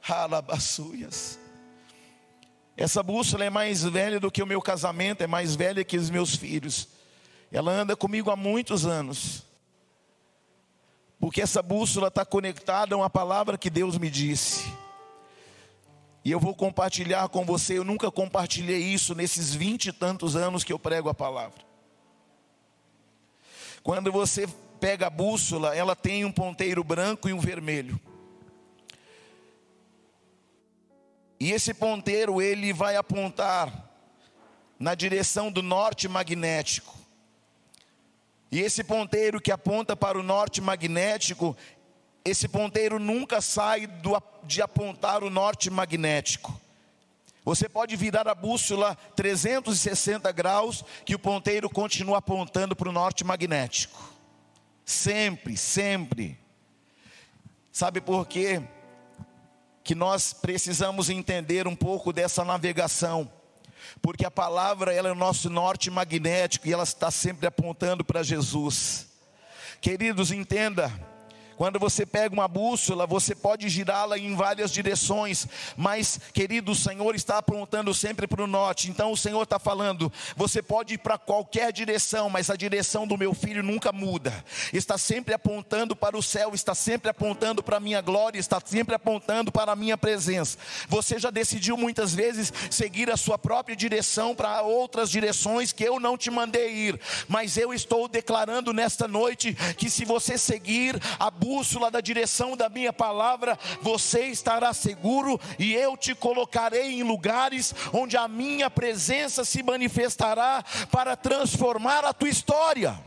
[0.00, 1.43] Ralabaçuias.
[2.76, 6.10] Essa bússola é mais velha do que o meu casamento, é mais velha que os
[6.10, 6.88] meus filhos.
[7.52, 9.44] Ela anda comigo há muitos anos.
[11.20, 14.72] Porque essa bússola está conectada a uma palavra que Deus me disse.
[16.24, 17.78] E eu vou compartilhar com você.
[17.78, 21.62] Eu nunca compartilhei isso nesses vinte e tantos anos que eu prego a palavra.
[23.82, 24.48] Quando você
[24.80, 28.00] pega a bússola, ela tem um ponteiro branco e um vermelho.
[31.44, 33.70] E esse ponteiro ele vai apontar
[34.78, 36.96] na direção do norte magnético.
[38.50, 41.54] E esse ponteiro que aponta para o norte magnético,
[42.24, 46.58] esse ponteiro nunca sai do, de apontar o norte magnético.
[47.44, 53.22] Você pode virar a bússola 360 graus, que o ponteiro continua apontando para o norte
[53.22, 54.14] magnético.
[54.82, 56.38] Sempre, sempre.
[57.70, 58.62] Sabe por quê?
[59.84, 63.30] Que nós precisamos entender um pouco dessa navegação,
[64.00, 68.22] porque a palavra ela é o nosso norte magnético e ela está sempre apontando para
[68.22, 69.06] Jesus.
[69.82, 70.90] Queridos, entenda,
[71.56, 77.14] Quando você pega uma bússola, você pode girá-la em várias direções, mas, querido, o Senhor
[77.14, 78.90] está apontando sempre para o norte.
[78.90, 83.16] Então o Senhor está falando: você pode ir para qualquer direção, mas a direção do
[83.16, 84.44] meu filho nunca muda.
[84.72, 88.94] Está sempre apontando para o céu, está sempre apontando para a minha glória, está sempre
[88.94, 90.58] apontando para a minha presença.
[90.88, 96.00] Você já decidiu muitas vezes seguir a sua própria direção para outras direções que eu
[96.00, 101.30] não te mandei ir, mas eu estou declarando nesta noite que se você seguir a
[101.44, 107.74] bússola da direção da minha palavra, você estará seguro e eu te colocarei em lugares
[107.92, 112.98] onde a minha presença se manifestará para transformar a tua história.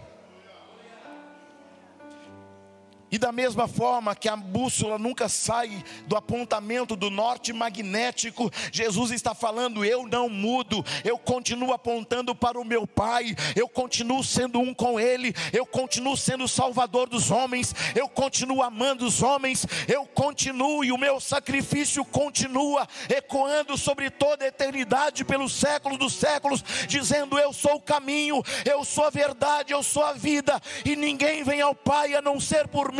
[3.09, 9.11] E da mesma forma que a bússola nunca sai do apontamento do norte magnético, Jesus
[9.11, 14.59] está falando: eu não mudo, eu continuo apontando para o meu Pai, eu continuo sendo
[14.59, 19.65] um com Ele, eu continuo sendo o Salvador dos homens, eu continuo amando os homens,
[19.87, 26.13] eu continuo e o meu sacrifício continua ecoando sobre toda a eternidade, pelos séculos dos
[26.13, 30.95] séculos, dizendo: Eu sou o caminho, eu sou a verdade, eu sou a vida, e
[30.95, 32.96] ninguém vem ao Pai a não ser por mim,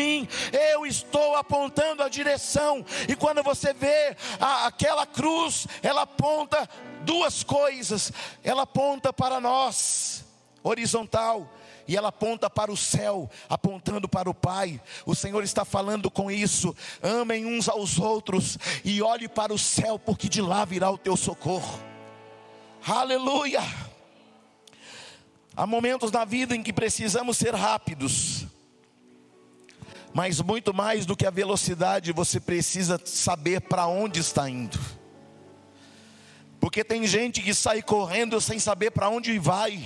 [0.72, 2.86] eu estou apontando a direção.
[3.08, 6.68] E quando você vê a, aquela cruz, ela aponta
[7.04, 8.12] duas coisas:
[8.44, 10.26] ela aponta para nós,
[10.64, 11.50] horizontal,
[11.88, 14.82] e ela aponta para o céu, apontando para o Pai.
[15.06, 16.76] O Senhor está falando com isso.
[17.02, 21.16] Amem uns aos outros e olhe para o céu, porque de lá virá o teu
[21.16, 21.80] socorro.
[22.86, 23.62] Aleluia!
[25.56, 28.47] Há momentos na vida em que precisamos ser rápidos.
[30.18, 34.80] Mas muito mais do que a velocidade, você precisa saber para onde está indo.
[36.60, 39.80] Porque tem gente que sai correndo sem saber para onde vai.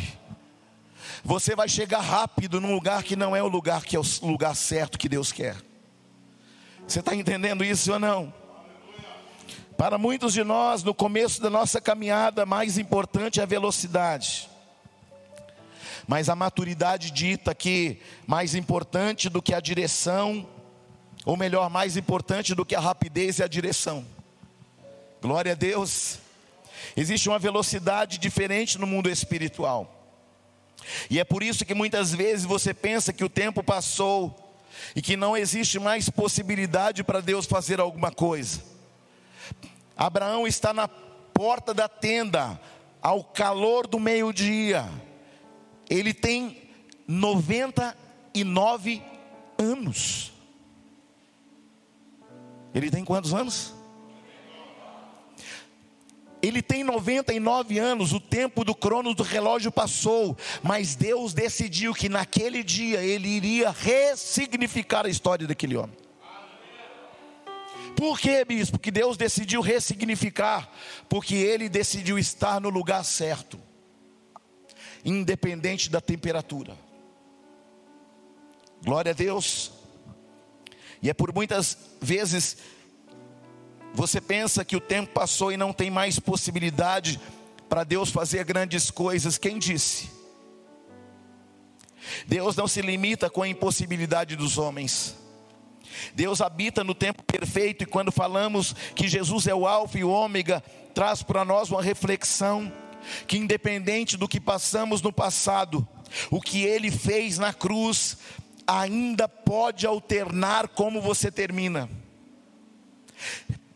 [1.21, 4.55] Você vai chegar rápido num lugar que não é o lugar que é o lugar
[4.55, 5.57] certo que Deus quer.
[6.87, 8.33] Você está entendendo isso ou não?
[9.77, 14.49] Para muitos de nós, no começo da nossa caminhada, mais importante é a velocidade.
[16.07, 20.47] Mas a maturidade dita que mais importante do que a direção,
[21.25, 24.05] ou melhor, mais importante do que a rapidez é a direção.
[25.21, 26.19] Glória a Deus.
[26.95, 29.97] Existe uma velocidade diferente no mundo espiritual.
[31.09, 34.35] E é por isso que muitas vezes você pensa que o tempo passou
[34.95, 38.61] e que não existe mais possibilidade para Deus fazer alguma coisa.
[39.95, 42.59] Abraão está na porta da tenda,
[43.01, 44.87] ao calor do meio-dia
[45.91, 46.58] ele tem
[47.06, 49.04] 99
[49.58, 50.32] anos.
[52.73, 53.73] Ele tem quantos anos?
[56.41, 62.08] Ele tem 99 anos, o tempo do crono do relógio passou, mas Deus decidiu que
[62.08, 65.95] naquele dia ele iria ressignificar a história daquele homem.
[67.97, 68.80] Por que, bispo?
[68.80, 70.71] Porque Deus decidiu ressignificar,
[71.10, 73.60] porque ele decidiu estar no lugar certo
[75.03, 76.77] independente da temperatura.
[78.83, 79.71] Glória a Deus.
[81.01, 82.57] E é por muitas vezes
[83.93, 87.19] você pensa que o tempo passou e não tem mais possibilidade
[87.67, 89.37] para Deus fazer grandes coisas.
[89.37, 90.09] Quem disse?
[92.27, 95.15] Deus não se limita com a impossibilidade dos homens.
[96.13, 100.09] Deus habita no tempo perfeito, e quando falamos que Jesus é o Alfa e o
[100.09, 102.71] Ômega, traz para nós uma reflexão
[103.27, 105.87] que independente do que passamos no passado,
[106.29, 108.17] o que ele fez na cruz
[108.65, 111.89] ainda pode alternar como você termina.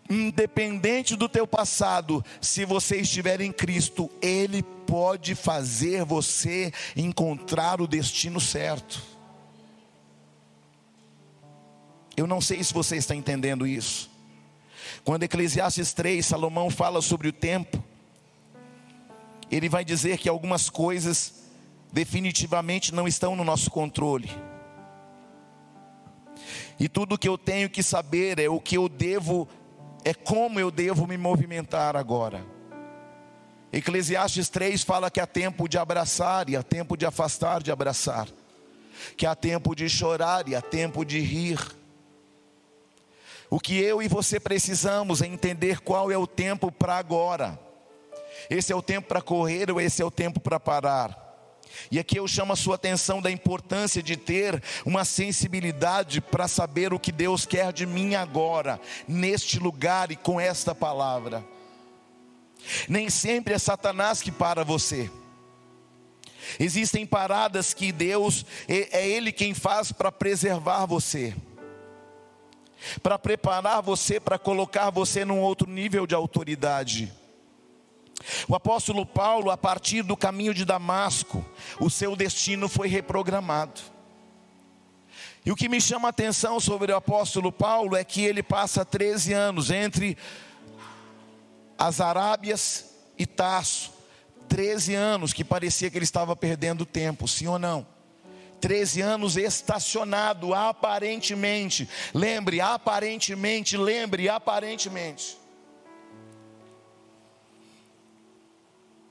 [0.10, 7.88] Independente do teu passado, se você estiver em Cristo, ele pode fazer você encontrar o
[7.88, 9.02] destino certo.
[12.16, 14.10] Eu não sei se você está entendendo isso.
[15.04, 17.84] Quando Eclesiastes 3, Salomão fala sobre o tempo,
[19.52, 21.34] ele vai dizer que algumas coisas
[21.92, 24.30] definitivamente não estão no nosso controle.
[26.80, 29.48] E tudo que eu tenho que saber é o que eu devo,
[30.04, 32.46] é como eu devo me movimentar agora.
[33.72, 38.28] Eclesiastes 3 fala que há tempo de abraçar e há tempo de afastar de abraçar,
[39.18, 41.60] que há tempo de chorar e há tempo de rir.
[43.50, 47.60] O que eu e você precisamos é entender qual é o tempo para agora.
[48.50, 51.26] Esse é o tempo para correr ou esse é o tempo para parar?
[51.92, 56.94] E aqui eu chamo a sua atenção da importância de ter uma sensibilidade para saber
[56.94, 61.44] o que Deus quer de mim agora, neste lugar e com esta palavra.
[62.88, 65.10] Nem sempre é Satanás que para você.
[66.60, 71.34] Existem paradas que Deus é, Ele quem faz para preservar você.
[73.02, 77.12] para preparar você, para colocar você num outro nível de autoridade.
[78.48, 81.46] O apóstolo Paulo, a partir do caminho de Damasco,
[81.80, 83.82] o seu destino foi reprogramado.
[85.46, 88.84] E o que me chama a atenção sobre o apóstolo Paulo é que ele passa
[88.84, 90.18] 13 anos entre
[91.78, 92.86] as Arábias
[93.18, 93.94] e Taço.
[94.48, 97.86] 13 anos que parecia que ele estava perdendo tempo, sim ou não?
[98.60, 101.88] 13 anos estacionado, aparentemente.
[102.14, 105.38] Lembre, aparentemente, lembre, aparentemente.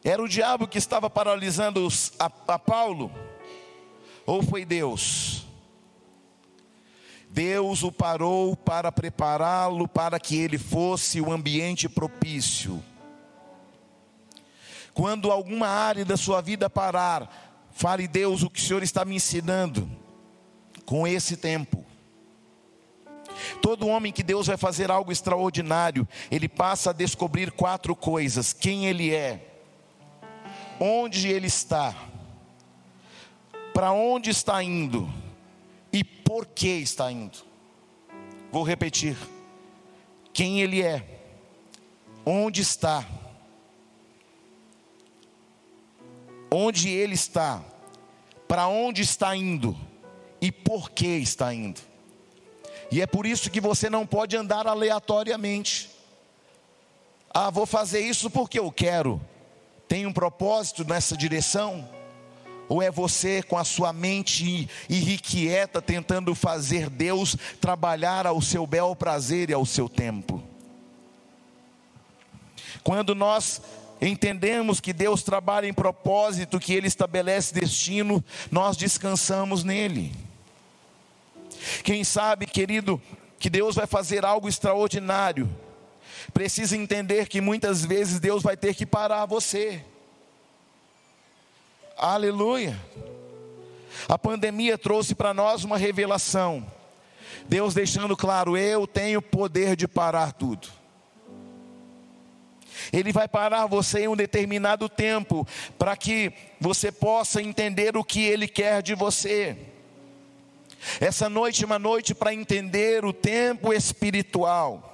[0.04, 1.88] Era o diabo que estava paralisando
[2.18, 3.10] a, a Paulo?
[4.26, 5.46] Ou foi Deus?
[7.30, 12.84] Deus o parou para prepará-lo para que ele fosse o ambiente propício.
[14.92, 19.16] Quando alguma área da sua vida parar, fale, Deus, o que o Senhor está me
[19.16, 19.90] ensinando
[20.84, 21.84] com esse tempo.
[23.60, 28.86] Todo homem que Deus vai fazer algo extraordinário, ele passa a descobrir quatro coisas: quem
[28.86, 29.53] ele é,
[30.80, 31.94] onde ele está,
[33.72, 35.12] para onde está indo
[35.92, 37.38] e por que está indo.
[38.50, 39.16] Vou repetir:
[40.32, 41.04] quem ele é,
[42.24, 43.04] onde está,
[46.50, 47.62] onde ele está,
[48.46, 49.76] para onde está indo
[50.40, 51.80] e por que está indo.
[52.90, 55.90] E é por isso que você não pode andar aleatoriamente.
[57.32, 59.20] Ah, vou fazer isso porque eu quero
[59.94, 61.88] tem um propósito nessa direção?
[62.68, 68.96] Ou é você com a sua mente irrequieta tentando fazer Deus trabalhar ao seu bel
[68.96, 70.42] prazer e ao seu tempo?
[72.82, 73.62] Quando nós
[74.02, 80.12] entendemos que Deus trabalha em propósito, que Ele estabelece destino, nós descansamos nele.
[81.84, 83.00] Quem sabe, querido,
[83.38, 85.48] que Deus vai fazer algo extraordinário,
[86.32, 89.84] precisa entender que muitas vezes Deus vai ter que parar você.
[91.96, 92.80] Aleluia.
[94.08, 96.66] A pandemia trouxe para nós uma revelação.
[97.46, 100.68] Deus deixando claro: eu tenho poder de parar tudo.
[102.92, 105.46] Ele vai parar você em um determinado tempo,
[105.78, 109.56] para que você possa entender o que Ele quer de você.
[111.00, 114.93] Essa noite é uma noite para entender o tempo espiritual.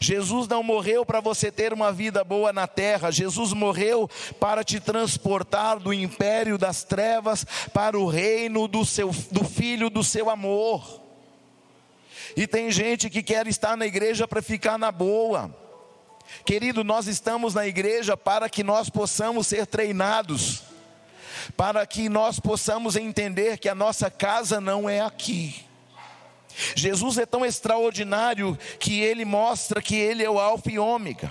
[0.00, 4.08] Jesus não morreu para você ter uma vida boa na terra, Jesus morreu
[4.40, 10.02] para te transportar do império das trevas para o reino do, seu, do Filho do
[10.02, 11.00] seu amor.
[12.36, 15.54] E tem gente que quer estar na igreja para ficar na boa.
[16.44, 20.62] Querido, nós estamos na igreja para que nós possamos ser treinados,
[21.56, 25.67] para que nós possamos entender que a nossa casa não é aqui.
[26.74, 31.30] Jesus é tão extraordinário que ele mostra que ele é o Alfa e Ômega.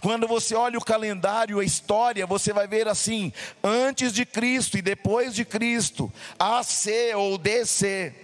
[0.00, 3.32] Quando você olha o calendário, a história, você vai ver assim:
[3.62, 8.23] antes de Cristo e depois de Cristo, AC ou DC.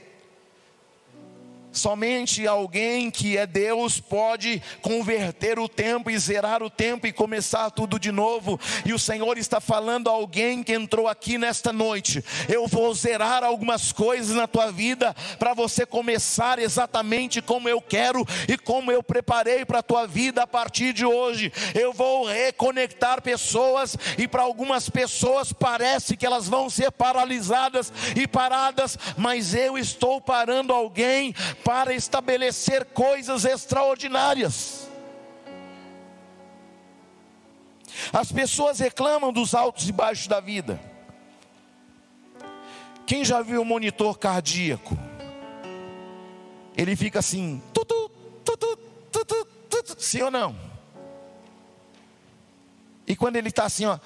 [1.73, 7.71] Somente alguém que é Deus pode converter o tempo e zerar o tempo e começar
[7.71, 8.59] tudo de novo.
[8.85, 13.45] E o Senhor está falando a alguém que entrou aqui nesta noite: eu vou zerar
[13.45, 19.03] algumas coisas na tua vida para você começar exatamente como eu quero e como eu
[19.03, 21.53] preparei para a tua vida a partir de hoje.
[21.75, 28.27] Eu vou reconectar pessoas e para algumas pessoas parece que elas vão ser paralisadas e
[28.27, 31.33] paradas, mas eu estou parando alguém
[31.65, 34.89] para estabelecer coisas extraordinárias.
[38.13, 40.81] As pessoas reclamam dos altos e baixos da vida.
[43.07, 44.97] Quem já viu o monitor cardíaco?
[46.77, 47.63] Ele fica assim,
[49.99, 50.57] sim ou não?
[53.07, 53.99] E quando ele está assim, ó,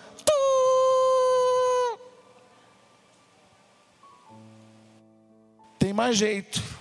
[5.79, 6.74] tem mais jeito.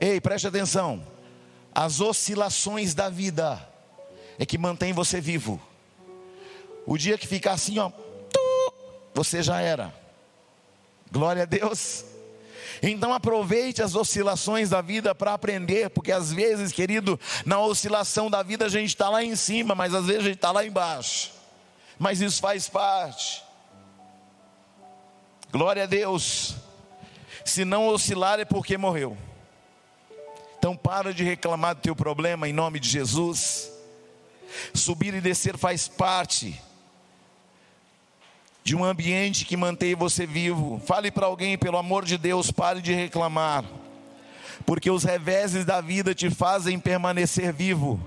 [0.00, 1.06] Ei, preste atenção.
[1.74, 3.66] As oscilações da vida
[4.38, 5.60] é que mantém você vivo.
[6.86, 7.90] O dia que ficar assim, ó,
[9.14, 9.92] você já era.
[11.10, 12.04] Glória a Deus.
[12.82, 18.42] Então aproveite as oscilações da vida para aprender, porque às vezes, querido, na oscilação da
[18.42, 21.32] vida a gente está lá em cima, mas às vezes a gente está lá embaixo.
[21.98, 23.42] Mas isso faz parte.
[25.50, 26.56] Glória a Deus.
[27.44, 29.16] Se não oscilar é porque morreu.
[30.58, 33.70] Então para de reclamar do teu problema em nome de Jesus.
[34.74, 36.60] Subir e descer faz parte
[38.64, 40.82] de um ambiente que mantém você vivo.
[40.84, 43.64] Fale para alguém, pelo amor de Deus, pare de reclamar.
[44.64, 48.00] porque os reveses da vida te fazem permanecer vivo.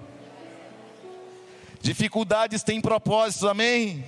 [1.82, 4.04] Dificuldades têm propósitos, amém?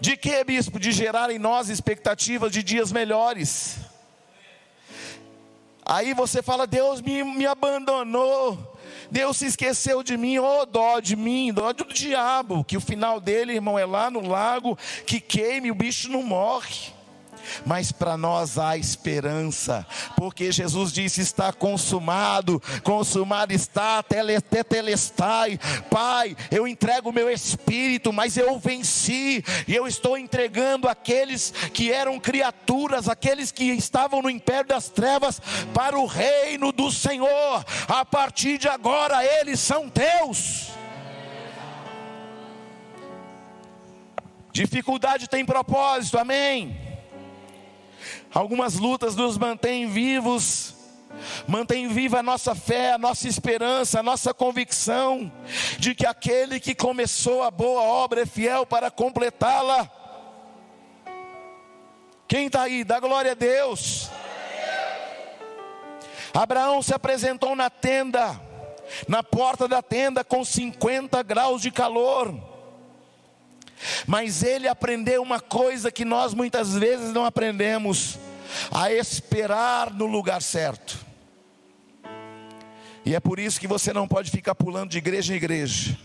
[0.00, 0.78] De que, bispo?
[0.78, 3.76] De gerar em nós expectativas de dias melhores.
[5.84, 8.78] Aí você fala, Deus me, me abandonou,
[9.10, 13.20] Deus se esqueceu de mim, oh dó de mim, dó do diabo, que o final
[13.20, 16.92] dele, irmão, é lá no lago, que queime, o bicho não morre
[17.64, 19.86] mas para nós há esperança,
[20.16, 25.58] porque Jesus disse: está consumado, consumado está, tetelestai.
[25.90, 31.92] Pai, eu entrego o meu espírito, mas eu venci, e eu estou entregando aqueles que
[31.92, 35.40] eram criaturas, aqueles que estavam no império das trevas,
[35.72, 37.64] para o reino do Senhor.
[37.88, 40.70] A partir de agora, eles são teus.
[44.52, 46.91] Dificuldade tem propósito, amém.
[48.34, 50.74] Algumas lutas nos mantêm vivos,
[51.46, 55.30] mantém viva a nossa fé, a nossa esperança, a nossa convicção
[55.78, 59.90] de que aquele que começou a boa obra é fiel para completá-la.
[62.26, 62.84] Quem está aí?
[62.84, 64.10] Dá glória a Deus.
[66.32, 68.40] Abraão se apresentou na tenda,
[69.06, 72.51] na porta da tenda, com 50 graus de calor.
[74.06, 78.18] Mas ele aprendeu uma coisa que nós muitas vezes não aprendemos:
[78.70, 80.98] a esperar no lugar certo.
[83.04, 85.98] E é por isso que você não pode ficar pulando de igreja em igreja.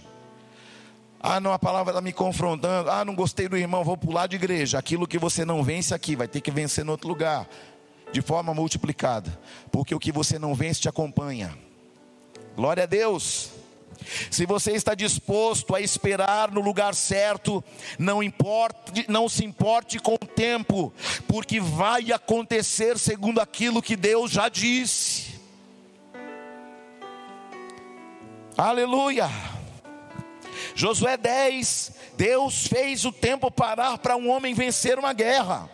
[1.19, 2.89] Ah, não, a palavra está me confrontando.
[2.89, 4.79] Ah, não gostei do irmão, vou pular de igreja.
[4.79, 7.47] Aquilo que você não vence aqui, vai ter que vencer no outro lugar,
[8.11, 9.39] de forma multiplicada.
[9.71, 11.57] Porque o que você não vence te acompanha.
[12.55, 13.56] Glória a Deus.
[14.31, 17.63] Se você está disposto a esperar no lugar certo,
[17.97, 20.93] não importe, não se importe com o tempo,
[21.27, 25.37] porque vai acontecer segundo aquilo que Deus já disse.
[28.57, 29.29] Aleluia.
[30.73, 35.69] Josué 10, Deus fez o tempo parar para um homem vencer uma guerra.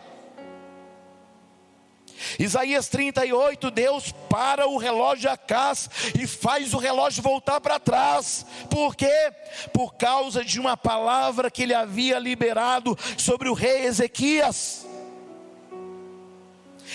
[2.38, 8.46] Isaías 38, Deus para o relógio Acás e faz o relógio voltar para trás.
[8.70, 9.32] Por quê?
[9.72, 14.86] Por causa de uma palavra que ele havia liberado sobre o rei Ezequias.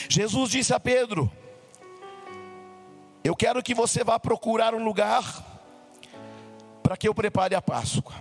[0.07, 1.31] Jesus disse a Pedro:
[3.23, 5.45] Eu quero que você vá procurar um lugar
[6.83, 8.15] para que eu prepare a Páscoa.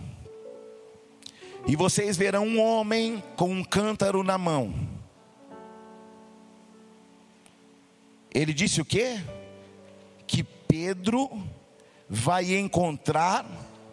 [1.66, 4.97] E vocês verão um homem com um cântaro na mão
[8.34, 9.20] Ele disse o quê?
[10.26, 11.30] Que Pedro
[12.08, 13.44] vai encontrar,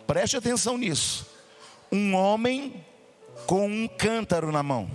[0.06, 1.26] preste atenção nisso,
[1.92, 2.86] um homem
[3.48, 4.90] com um cântaro na mão.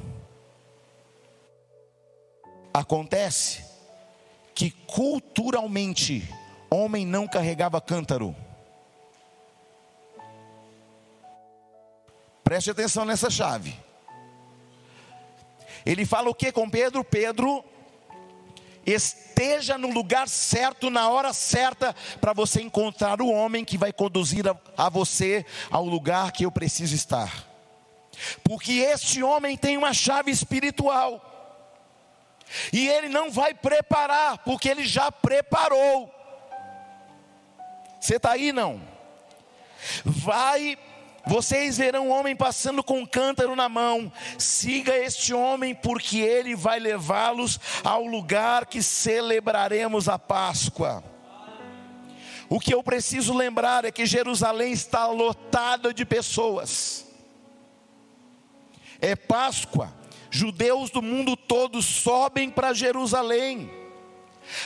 [2.72, 3.64] Acontece
[4.54, 6.28] que culturalmente
[6.70, 8.34] homem não carregava cântaro.
[12.44, 13.76] Preste atenção nessa chave.
[15.84, 17.02] Ele fala o que com Pedro?
[17.02, 17.64] Pedro
[18.86, 24.48] esteja no lugar certo, na hora certa, para você encontrar o homem que vai conduzir
[24.48, 27.46] a, a você ao lugar que eu preciso estar.
[28.42, 31.26] Porque este homem tem uma chave espiritual.
[32.72, 36.12] E ele não vai preparar, porque ele já preparou.
[38.00, 38.80] Você está aí não?
[40.04, 40.76] Vai
[41.26, 44.12] vocês verão um homem passando com um cântaro na mão.
[44.38, 51.04] Siga este homem, porque ele vai levá-los ao lugar que celebraremos a Páscoa.
[52.48, 57.06] O que eu preciso lembrar é que Jerusalém está lotada de pessoas.
[59.00, 59.94] É Páscoa.
[60.30, 63.79] Judeus do mundo todo sobem para Jerusalém.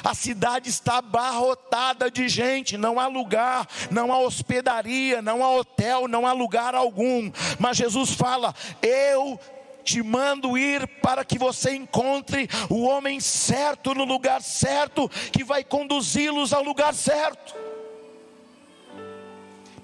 [0.03, 6.09] A cidade está abarrotada de gente, não há lugar, não há hospedaria, não há hotel,
[6.09, 7.31] não há lugar algum.
[7.59, 9.39] Mas Jesus fala: Eu
[9.85, 15.63] te mando ir para que você encontre o homem certo no lugar certo, que vai
[15.63, 17.55] conduzi-los ao lugar certo.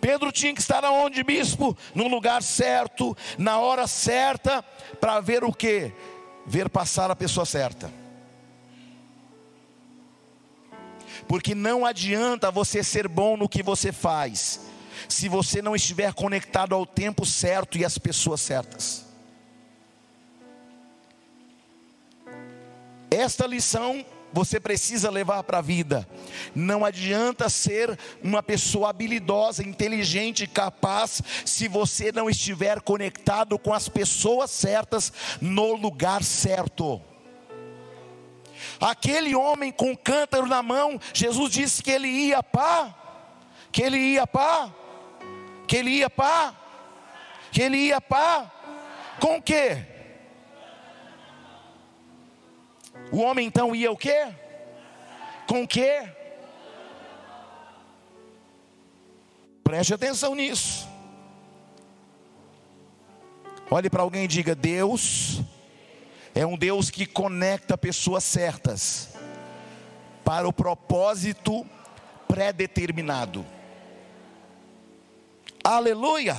[0.00, 1.76] Pedro tinha que estar aonde, bispo?
[1.94, 4.62] No lugar certo, na hora certa,
[4.98, 5.92] para ver o que?
[6.46, 7.99] Ver passar a pessoa certa.
[11.26, 14.60] Porque não adianta você ser bom no que você faz,
[15.08, 19.06] se você não estiver conectado ao tempo certo e às pessoas certas.
[23.10, 26.08] Esta lição você precisa levar para a vida.
[26.54, 33.88] Não adianta ser uma pessoa habilidosa, inteligente, capaz, se você não estiver conectado com as
[33.88, 37.00] pessoas certas no lugar certo.
[38.80, 42.94] Aquele homem com cântaro na mão, Jesus disse que ele ia pá,
[43.70, 44.72] que ele ia pá,
[45.66, 46.54] que ele ia pá,
[47.52, 48.50] que ele ia pá,
[49.20, 49.86] com o quê?
[53.12, 54.32] O homem então ia o quê?
[55.46, 56.08] Com o quê?
[59.64, 60.88] Preste atenção nisso.
[63.70, 65.40] Olhe para alguém e diga: Deus
[66.34, 69.10] é um Deus que conecta pessoas certas
[70.24, 71.66] para o propósito
[72.28, 73.44] pré-determinado.
[75.62, 76.36] Aleluia!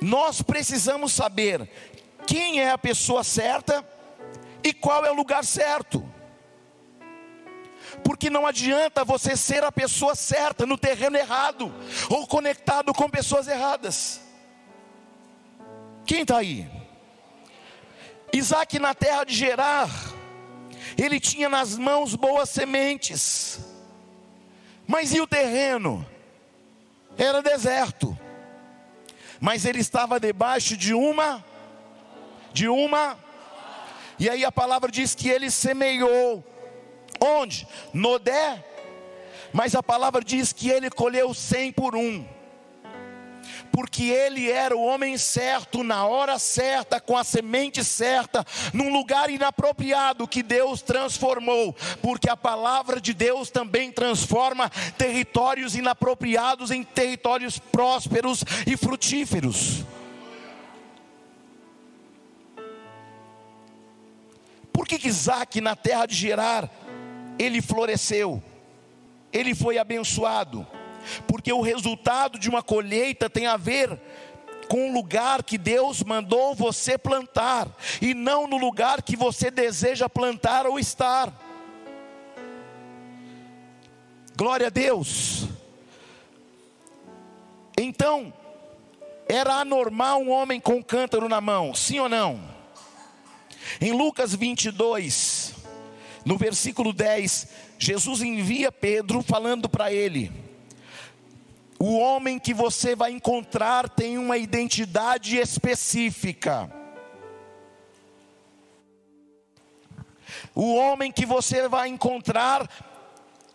[0.00, 1.68] Nós precisamos saber
[2.26, 3.84] quem é a pessoa certa
[4.62, 6.06] e qual é o lugar certo.
[8.04, 11.72] Porque não adianta você ser a pessoa certa no terreno errado,
[12.10, 14.27] ou conectado com pessoas erradas.
[16.08, 16.68] Quem está aí?
[18.32, 19.88] Isaac na terra de Gerar,
[20.96, 23.60] ele tinha nas mãos boas sementes,
[24.86, 26.04] mas e o terreno?
[27.16, 28.18] Era deserto,
[29.38, 31.44] mas ele estava debaixo de uma,
[32.52, 33.16] de uma,
[34.18, 36.42] e aí a palavra diz que ele semeou,
[37.20, 37.66] Onde?
[37.92, 38.64] Nodé.
[39.52, 42.26] Mas a palavra diz que ele colheu cem por um.
[43.72, 49.30] Porque ele era o homem certo, na hora certa, com a semente certa, num lugar
[49.30, 51.74] inapropriado que Deus transformou.
[52.02, 59.84] Porque a palavra de Deus também transforma territórios inapropriados em territórios prósperos e frutíferos.
[64.72, 66.70] Por que, Isaac, na terra de Gerar,
[67.38, 68.42] ele floresceu,
[69.32, 70.66] ele foi abençoado,
[71.26, 73.98] porque o resultado de uma colheita tem a ver
[74.68, 77.68] com o lugar que Deus mandou você plantar,
[78.00, 81.32] e não no lugar que você deseja plantar ou estar.
[84.36, 85.48] Glória a Deus.
[87.76, 88.32] Então,
[89.28, 92.40] era anormal um homem com cântaro na mão, sim ou não?
[93.80, 95.54] Em Lucas 22,
[96.24, 97.48] no versículo 10,
[97.78, 100.32] Jesus envia Pedro falando para ele:
[101.78, 106.68] O homem que você vai encontrar tem uma identidade específica.
[110.54, 112.68] O homem que você vai encontrar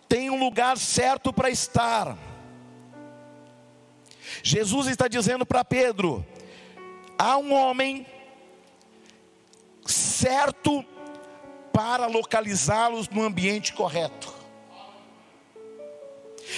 [0.07, 2.17] tem um lugar certo para estar.
[4.41, 6.25] Jesus está dizendo para Pedro:
[7.17, 8.07] há um homem
[9.85, 10.85] certo
[11.73, 14.32] para localizá-los no ambiente correto.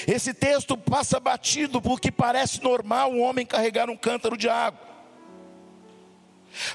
[0.07, 4.85] Esse texto passa batido porque parece normal um homem carregar um cântaro de água.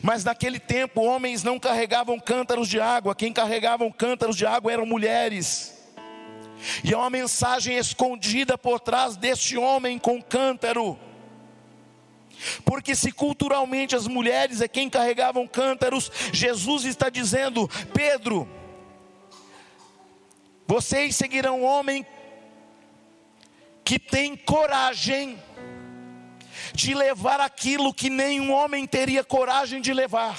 [0.02, 4.84] Mas naquele tempo, homens não carregavam cântaros de água, quem carregavam cântaros de água eram
[4.84, 5.76] mulheres.
[6.84, 10.98] E há uma mensagem escondida por trás deste homem com cântaro.
[12.64, 18.48] Porque se culturalmente as mulheres é quem carregavam cântaros, Jesus está dizendo: Pedro,
[20.66, 22.06] vocês seguirão um homem
[23.90, 25.36] que tem coragem
[26.72, 30.38] de levar aquilo que nenhum homem teria coragem de levar.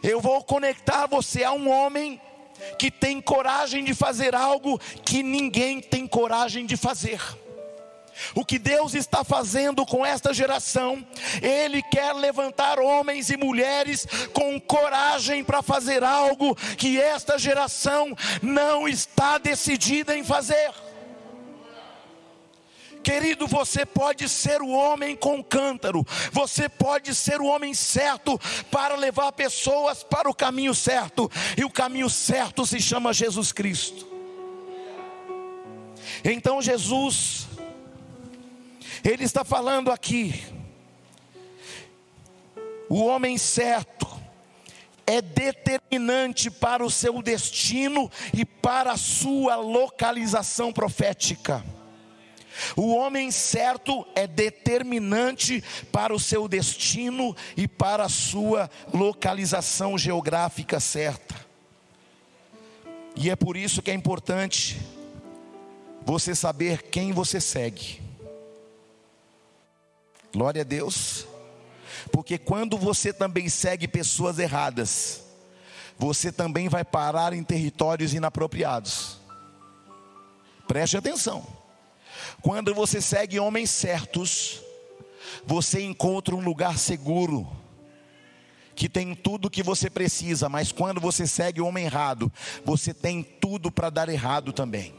[0.00, 2.20] Eu vou conectar você a um homem
[2.78, 7.20] que tem coragem de fazer algo que ninguém tem coragem de fazer.
[8.34, 11.06] O que Deus está fazendo com esta geração,
[11.42, 18.88] Ele quer levantar homens e mulheres com coragem para fazer algo que esta geração não
[18.88, 20.72] está decidida em fazer.
[23.06, 28.36] Querido, você pode ser o homem com cântaro, você pode ser o homem certo
[28.68, 34.08] para levar pessoas para o caminho certo, e o caminho certo se chama Jesus Cristo.
[36.24, 37.45] Então, Jesus
[39.08, 40.44] ele está falando aqui,
[42.88, 44.06] o homem certo
[45.06, 51.64] é determinante para o seu destino e para a sua localização profética.
[52.74, 60.80] O homem certo é determinante para o seu destino e para a sua localização geográfica
[60.80, 61.34] certa.
[63.14, 64.80] E é por isso que é importante
[66.04, 68.00] você saber quem você segue.
[70.36, 71.26] Glória a Deus.
[72.12, 75.22] Porque quando você também segue pessoas erradas,
[75.98, 79.16] você também vai parar em territórios inapropriados.
[80.68, 81.46] Preste atenção.
[82.42, 84.60] Quando você segue homens certos,
[85.46, 87.50] você encontra um lugar seguro,
[88.74, 92.30] que tem tudo que você precisa, mas quando você segue o homem errado,
[92.62, 94.94] você tem tudo para dar errado também.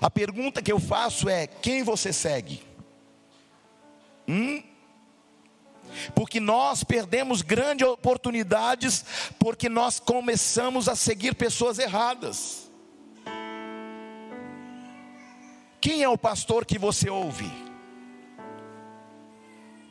[0.00, 2.71] A pergunta que eu faço é: quem você segue?
[4.28, 4.62] Hum?
[6.14, 9.04] Porque nós perdemos grandes oportunidades
[9.38, 12.70] porque nós começamos a seguir pessoas erradas.
[15.80, 17.50] Quem é o pastor que você ouve?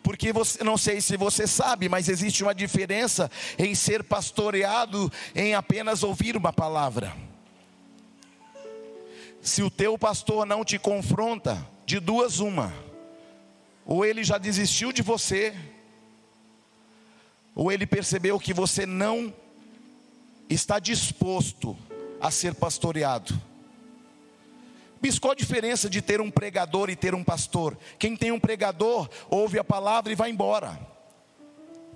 [0.01, 5.53] Porque você, não sei se você sabe, mas existe uma diferença em ser pastoreado em
[5.53, 7.13] apenas ouvir uma palavra.
[9.41, 12.73] Se o teu pastor não te confronta, de duas uma,
[13.85, 15.53] ou ele já desistiu de você,
[17.55, 19.33] ou ele percebeu que você não
[20.49, 21.77] está disposto
[22.19, 23.33] a ser pastoreado.
[25.01, 27.75] Bis, qual a diferença de ter um pregador e ter um pastor?
[27.97, 30.79] Quem tem um pregador, ouve a palavra e vai embora.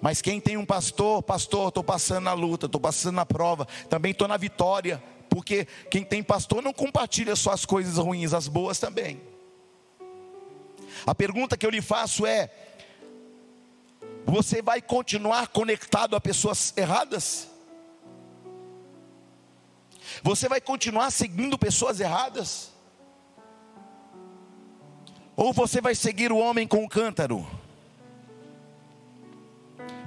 [0.01, 4.11] Mas quem tem um pastor, pastor, estou passando na luta, estou passando na prova, também
[4.11, 8.79] estou na vitória, porque quem tem pastor não compartilha só as coisas ruins, as boas
[8.79, 9.21] também.
[11.05, 12.51] A pergunta que eu lhe faço é:
[14.25, 17.47] você vai continuar conectado a pessoas erradas?
[20.23, 22.71] Você vai continuar seguindo pessoas erradas?
[25.35, 27.45] Ou você vai seguir o homem com o cântaro?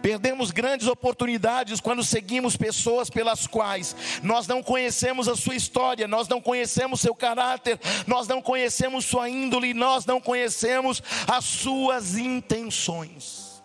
[0.03, 6.28] Perdemos grandes oportunidades quando seguimos pessoas pelas quais nós não conhecemos a sua história, nós
[6.28, 13.62] não conhecemos seu caráter, nós não conhecemos sua índole, nós não conhecemos as suas intenções.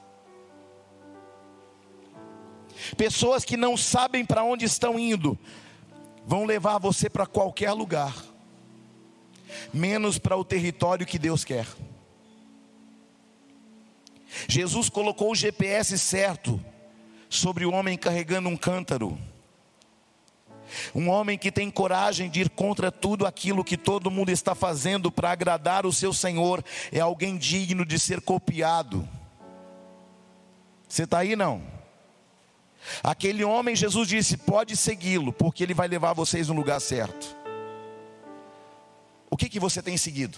[2.97, 5.37] Pessoas que não sabem para onde estão indo,
[6.25, 8.13] vão levar você para qualquer lugar
[9.73, 11.65] menos para o território que Deus quer.
[14.47, 16.63] Jesus colocou o GPS certo
[17.29, 19.17] sobre o homem carregando um cântaro.
[20.93, 25.11] Um homem que tem coragem de ir contra tudo aquilo que todo mundo está fazendo
[25.11, 29.07] para agradar o seu Senhor, é alguém digno de ser copiado.
[30.87, 31.61] Você está aí não?
[33.03, 37.35] Aquele homem, Jesus disse: pode segui-lo, porque ele vai levar vocês no lugar certo.
[39.29, 40.37] O que, que você tem seguido?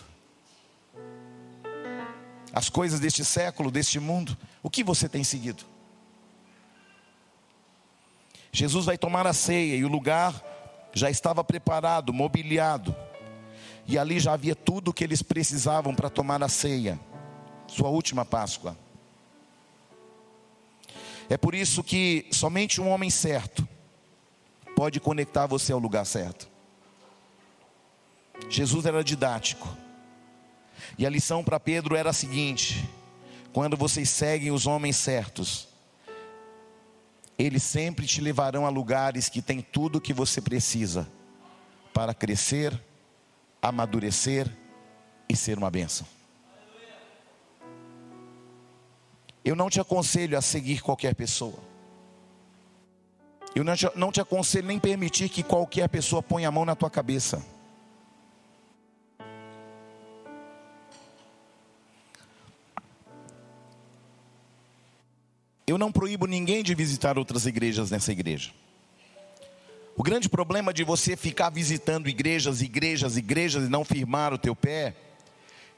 [2.55, 5.65] As coisas deste século, deste mundo, o que você tem seguido?
[8.49, 10.41] Jesus vai tomar a ceia e o lugar
[10.93, 12.95] já estava preparado, mobiliado,
[13.85, 16.97] e ali já havia tudo o que eles precisavam para tomar a ceia,
[17.67, 18.77] sua última Páscoa.
[21.29, 23.67] É por isso que somente um homem certo
[24.77, 26.47] pode conectar você ao lugar certo.
[28.49, 29.84] Jesus era didático.
[30.97, 32.89] E a lição para Pedro era a seguinte:
[33.53, 35.67] quando vocês seguem os homens certos,
[37.37, 41.07] eles sempre te levarão a lugares que tem tudo o que você precisa
[41.93, 42.79] para crescer,
[43.61, 44.49] amadurecer
[45.27, 46.05] e ser uma bênção.
[49.43, 51.59] Eu não te aconselho a seguir qualquer pessoa.
[53.53, 56.75] Eu não te, não te aconselho nem permitir que qualquer pessoa ponha a mão na
[56.75, 57.41] tua cabeça.
[65.67, 68.51] Eu não proíbo ninguém de visitar outras igrejas nessa igreja.
[69.97, 74.55] O grande problema de você ficar visitando igrejas, igrejas, igrejas e não firmar o teu
[74.55, 74.93] pé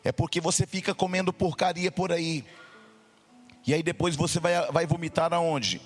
[0.04, 2.44] é porque você fica comendo porcaria por aí.
[3.66, 5.80] E aí depois você vai, vai vomitar aonde?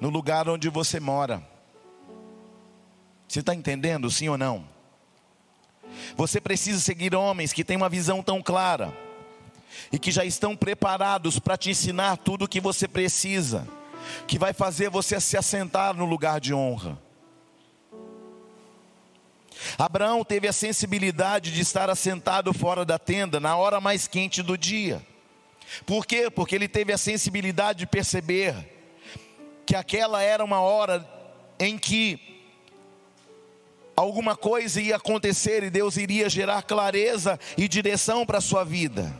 [0.00, 1.46] No lugar onde você mora.
[3.28, 4.66] Você está entendendo, sim ou não?
[6.16, 8.96] Você precisa seguir homens que têm uma visão tão clara
[9.92, 13.66] e que já estão preparados para te ensinar tudo o que você precisa,
[14.26, 16.98] que vai fazer você se assentar no lugar de honra.
[19.78, 24.56] Abraão teve a sensibilidade de estar assentado fora da tenda na hora mais quente do
[24.56, 25.04] dia.
[25.86, 26.30] Por quê?
[26.30, 28.54] Porque ele teve a sensibilidade de perceber
[29.66, 31.08] que aquela era uma hora
[31.58, 32.42] em que
[33.94, 39.14] alguma coisa ia acontecer e Deus iria gerar clareza e direção para a sua vida.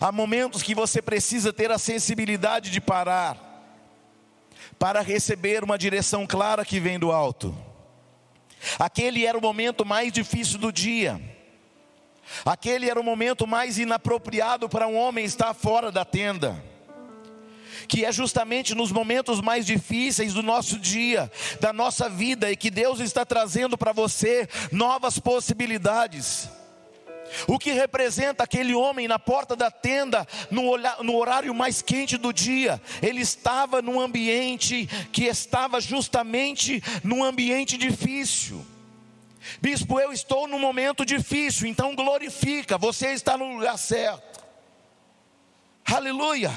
[0.00, 3.52] Há momentos que você precisa ter a sensibilidade de parar,
[4.78, 7.56] para receber uma direção clara que vem do alto.
[8.78, 11.20] Aquele era o momento mais difícil do dia.
[12.44, 16.62] Aquele era o momento mais inapropriado para um homem estar fora da tenda.
[17.86, 22.70] Que é justamente nos momentos mais difíceis do nosso dia, da nossa vida, e que
[22.70, 26.48] Deus está trazendo para você novas possibilidades.
[27.46, 32.80] O que representa aquele homem na porta da tenda, no, horário mais quente do dia,
[33.02, 38.64] ele estava num ambiente que estava justamente num ambiente difícil.
[39.60, 44.44] Bispo, eu estou num momento difícil, então glorifica, você está no lugar certo.
[45.84, 46.50] Aleluia.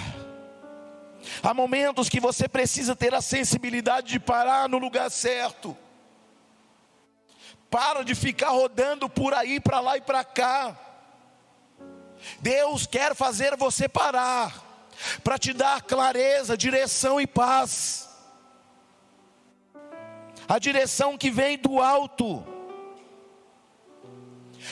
[1.43, 5.77] Há momentos que você precisa ter a sensibilidade de parar no lugar certo.
[7.69, 10.75] Para de ficar rodando por aí, para lá e para cá.
[12.39, 14.63] Deus quer fazer você parar,
[15.23, 18.09] para te dar clareza, direção e paz.
[20.47, 22.45] A direção que vem do alto.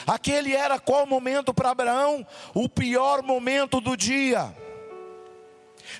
[0.06, 2.26] Aquele era qual momento para Abraão?
[2.54, 4.54] O pior momento do dia.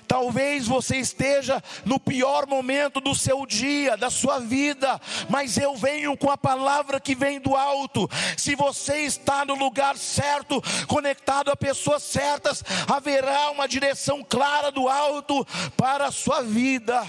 [0.07, 6.17] Talvez você esteja no pior momento do seu dia, da sua vida, mas eu venho
[6.17, 8.09] com a palavra que vem do alto.
[8.37, 14.87] Se você está no lugar certo, conectado a pessoas certas, haverá uma direção clara do
[14.87, 15.45] alto
[15.77, 17.03] para a sua vida.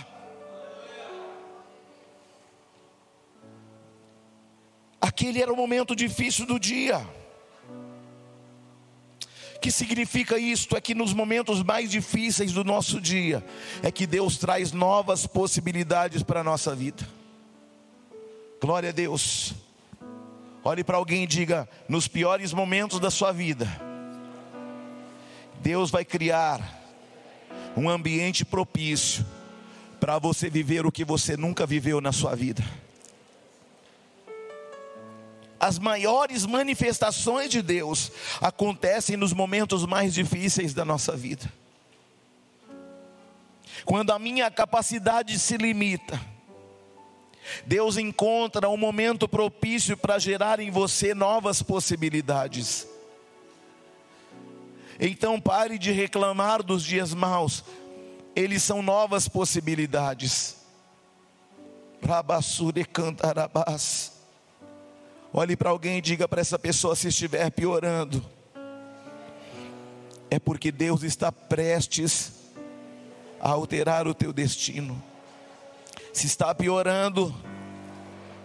[5.01, 7.18] Aquele era o momento difícil do dia
[9.61, 10.77] que significa isto?
[10.77, 13.45] É que nos momentos mais difíceis do nosso dia,
[13.83, 17.09] é que Deus traz novas possibilidades para a nossa vida.
[18.61, 19.55] Glória a Deus.
[20.65, 23.69] Olhe para alguém e diga: nos piores momentos da sua vida,
[25.61, 26.77] Deus vai criar
[27.77, 29.25] um ambiente propício
[30.01, 32.65] para você viver o que você nunca viveu na sua vida
[35.61, 41.51] as maiores manifestações de Deus acontecem nos momentos mais difíceis da nossa vida.
[43.85, 46.21] Quando a minha capacidade se limita,
[47.67, 52.87] Deus encontra um momento propício para gerar em você novas possibilidades.
[55.01, 57.65] Então pare de reclamar dos dias maus,
[58.35, 60.57] eles são novas possibilidades.
[62.05, 64.18] Rabassure cantarabás.
[65.33, 68.25] Olhe para alguém e diga para essa pessoa se estiver piorando.
[70.31, 72.33] É porque Deus está prestes
[73.41, 75.03] a alterar o teu destino.
[76.13, 77.35] Se está piorando,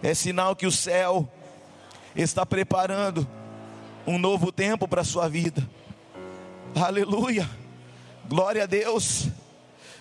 [0.02, 1.28] é sinal que o céu
[2.16, 3.28] está preparando
[4.06, 5.68] um novo tempo para a sua vida.
[6.76, 7.50] Aleluia.
[8.28, 9.28] Glória a Deus.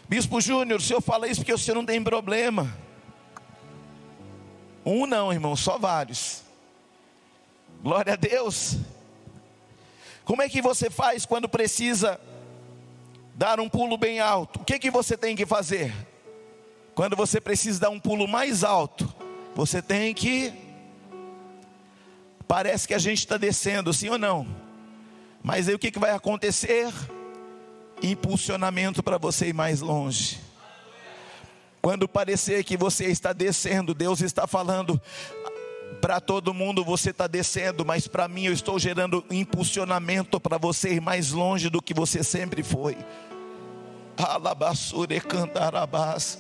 [0.09, 2.76] Bispo Júnior, o senhor fala isso porque o senhor não tem problema.
[4.85, 6.41] Um não, irmão, só vários.
[7.83, 8.76] Glória a Deus.
[10.24, 12.20] Como é que você faz quando precisa
[13.35, 14.61] dar um pulo bem alto?
[14.61, 15.93] O que que você tem que fazer?
[16.95, 19.12] Quando você precisa dar um pulo mais alto,
[19.53, 20.53] você tem que
[22.47, 24.47] parece que a gente está descendo, sim ou não?
[25.43, 26.93] Mas aí o que, que vai acontecer?
[28.01, 30.39] Impulsionamento para você ir mais longe.
[31.80, 35.01] Quando parecer que você está descendo, Deus está falando:
[36.01, 40.95] para todo mundo você está descendo, mas para mim eu estou gerando impulsionamento para você
[40.95, 42.97] ir mais longe do que você sempre foi.
[44.16, 46.38] Alabassure cantarabás.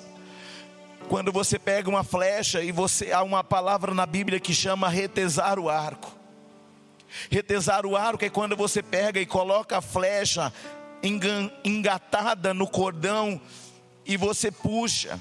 [1.08, 5.58] Quando você pega uma flecha e você há uma palavra na Bíblia que chama retesar
[5.58, 6.12] o arco.
[7.30, 10.52] Retesar o arco é quando você pega e coloca a flecha
[11.64, 13.40] engatada no cordão
[14.06, 15.20] e você puxa.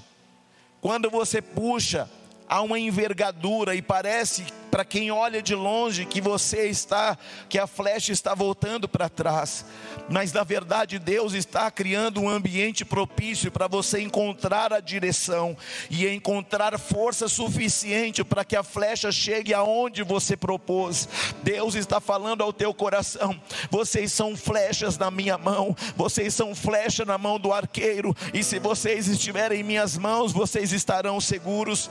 [0.80, 2.10] Quando você puxa,
[2.52, 7.66] há uma envergadura e parece para quem olha de longe que você está, que a
[7.66, 9.66] flecha está voltando para trás,
[10.10, 15.58] mas na verdade Deus está criando um ambiente propício para você encontrar a direção
[15.90, 21.08] e encontrar força suficiente para que a flecha chegue aonde você propôs.
[21.44, 23.40] Deus está falando ao teu coração:
[23.70, 28.60] vocês são flechas na minha mão, vocês são flecha na mão do arqueiro, e se
[28.60, 31.90] vocês estiverem em minhas mãos, vocês estarão seguros.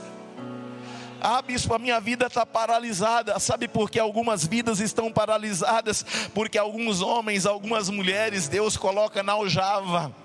[1.23, 3.37] Ah, bispo, a minha vida está paralisada.
[3.39, 6.03] Sabe por que algumas vidas estão paralisadas?
[6.33, 10.15] Porque alguns homens, algumas mulheres, Deus coloca na aljava.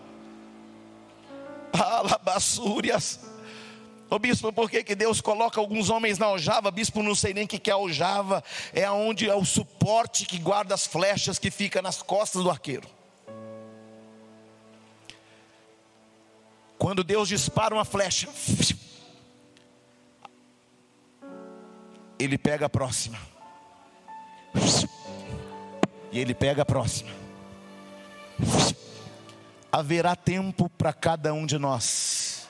[1.71, 3.21] Alabassúrias.
[4.09, 6.71] Ô bispo, por que, que Deus coloca alguns homens na aljava?
[6.71, 8.43] Bispo, não sei nem o que, que é aljava.
[8.73, 12.89] É onde é o suporte que guarda as flechas que fica nas costas do arqueiro.
[16.79, 18.29] Quando Deus dispara uma flecha,
[22.19, 23.19] ele pega a próxima.
[26.13, 27.11] E ele pega a próxima.
[29.71, 32.49] Haverá tempo para cada um de nós.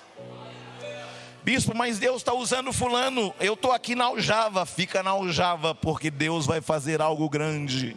[1.42, 3.34] Bispo, mas Deus está usando fulano.
[3.40, 4.66] Eu estou aqui na aljava.
[4.66, 7.96] Fica na aljava, porque Deus vai fazer algo grande.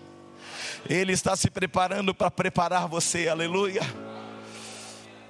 [0.88, 3.82] Ele está se preparando para preparar você, aleluia.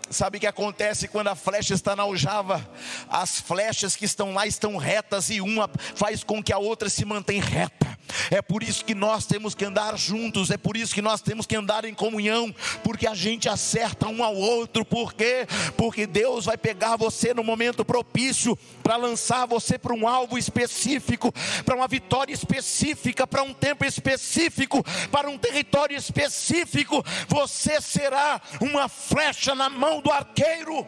[0.10, 2.68] Sabe o que acontece quando a flecha está na aljava?
[3.08, 7.06] As flechas que estão lá estão retas e uma faz com que a outra se
[7.06, 8.00] mantenha reta.
[8.32, 11.46] É por isso que nós temos que andar juntos, é por isso que nós temos
[11.46, 12.54] que andar em comunhão,
[12.84, 15.48] porque a gente acerta um ao outro, por quê?
[15.78, 21.32] Porque Deus vai pegar você no momento propício para lançar você para um alvo específico,
[21.64, 27.04] para uma vitória específica, para um tempo específico, para um território específico.
[27.28, 30.88] Você será uma flecha na mão do arqueiro.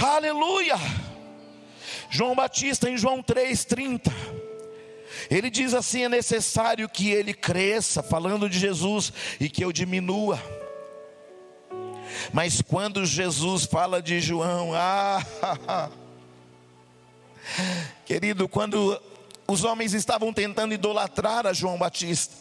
[0.00, 0.76] Aleluia.
[2.10, 4.12] João Batista em João 3:30.
[5.30, 10.40] Ele diz assim: é necessário que ele cresça, falando de Jesus, e que eu diminua.
[12.32, 15.90] Mas quando Jesus fala de João, ah,
[18.04, 19.00] querido, quando
[19.46, 22.34] os homens estavam tentando idolatrar a João Batista,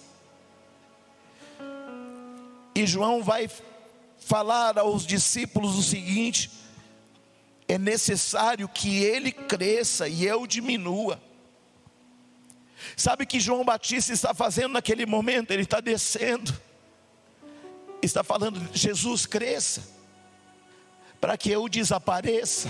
[2.75, 3.47] e João vai
[4.23, 6.49] falar aos discípulos o seguinte:
[7.67, 11.21] é necessário que ele cresça e eu diminua.
[12.97, 15.51] Sabe o que João Batista está fazendo naquele momento?
[15.51, 16.53] Ele está descendo,
[18.01, 19.83] está falando: Jesus cresça,
[21.19, 22.69] para que eu desapareça.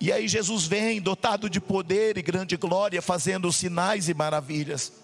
[0.00, 4.99] E aí Jesus vem, dotado de poder e grande glória, fazendo sinais e maravilhas.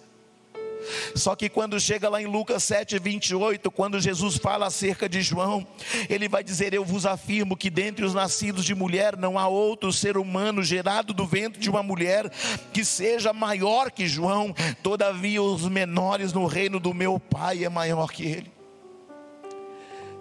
[1.14, 5.66] Só que quando chega lá em Lucas 7, 28, quando Jesus fala acerca de João,
[6.08, 9.92] ele vai dizer: Eu vos afirmo que dentre os nascidos de mulher não há outro
[9.92, 12.30] ser humano gerado do ventre de uma mulher
[12.72, 18.10] que seja maior que João, todavia os menores no reino do meu Pai é maior
[18.10, 18.56] que ele.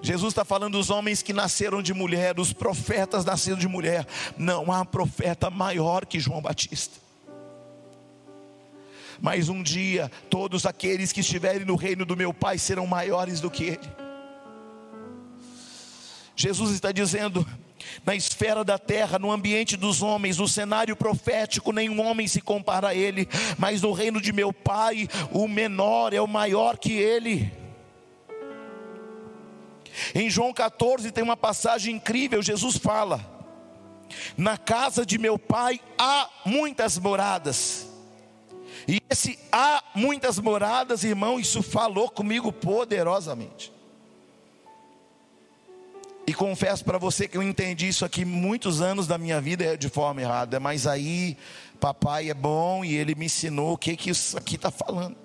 [0.02, 4.06] Jesus está falando dos homens que nasceram de mulher, os profetas nasceram de mulher.
[4.38, 7.05] Não há profeta maior que João Batista
[9.22, 13.50] mas um dia todos aqueles que estiverem no reino do meu Pai serão maiores do
[13.50, 13.90] que Ele.
[16.36, 17.48] Jesus está dizendo,
[18.06, 22.90] na esfera da terra, no ambiente dos homens, no cenário profético, nenhum homem se compara
[22.90, 27.52] a Ele, mas no reino de meu Pai, o menor é o maior que Ele.
[30.14, 33.26] Em João 14 tem uma passagem incrível, Jesus fala:
[34.38, 37.85] Na casa de meu pai há muitas moradas.
[38.88, 43.74] E esse há muitas moradas, irmão, isso falou comigo poderosamente.
[46.28, 49.90] E confesso para você que eu entendi isso aqui muitos anos da minha vida de
[49.90, 51.38] forma errada, mas aí
[51.80, 55.16] papai é bom e ele me ensinou o que, que isso aqui está falando.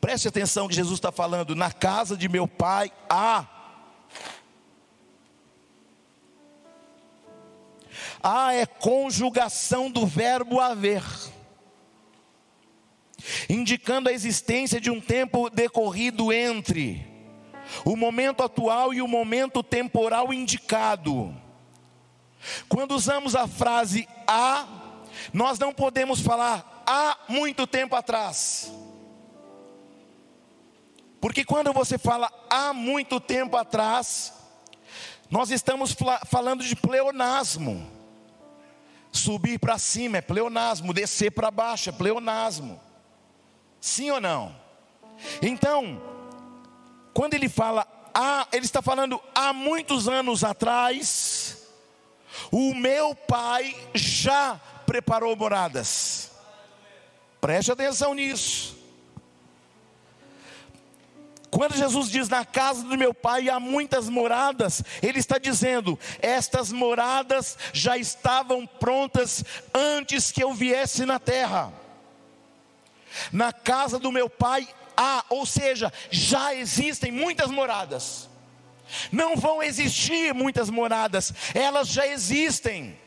[0.00, 3.46] Preste atenção que Jesus está falando: na casa de meu pai há.
[8.22, 11.02] Há é conjugação do verbo haver
[13.48, 17.06] indicando a existência de um tempo decorrido entre
[17.84, 21.34] o momento atual e o momento temporal indicado.
[22.68, 24.66] Quando usamos a frase há,
[25.32, 28.72] nós não podemos falar há muito tempo atrás.
[31.20, 34.32] Porque quando você fala há muito tempo atrás,
[35.28, 35.94] nós estamos
[36.26, 37.97] falando de pleonasmo.
[39.10, 42.80] Subir para cima é pleonasmo, descer para baixo é pleonasmo.
[43.80, 44.54] Sim ou não?
[45.42, 46.00] Então,
[47.12, 51.66] quando ele fala, ah, ele está falando há muitos anos atrás,
[52.50, 56.30] o meu pai já preparou moradas.
[57.40, 58.77] Preste atenção nisso.
[61.50, 66.70] Quando Jesus diz na casa do meu pai há muitas moradas, ele está dizendo: estas
[66.70, 69.42] moradas já estavam prontas
[69.74, 71.72] antes que eu viesse na terra.
[73.32, 78.28] Na casa do meu pai há, ou seja, já existem muitas moradas.
[79.10, 82.98] Não vão existir muitas moradas, elas já existem.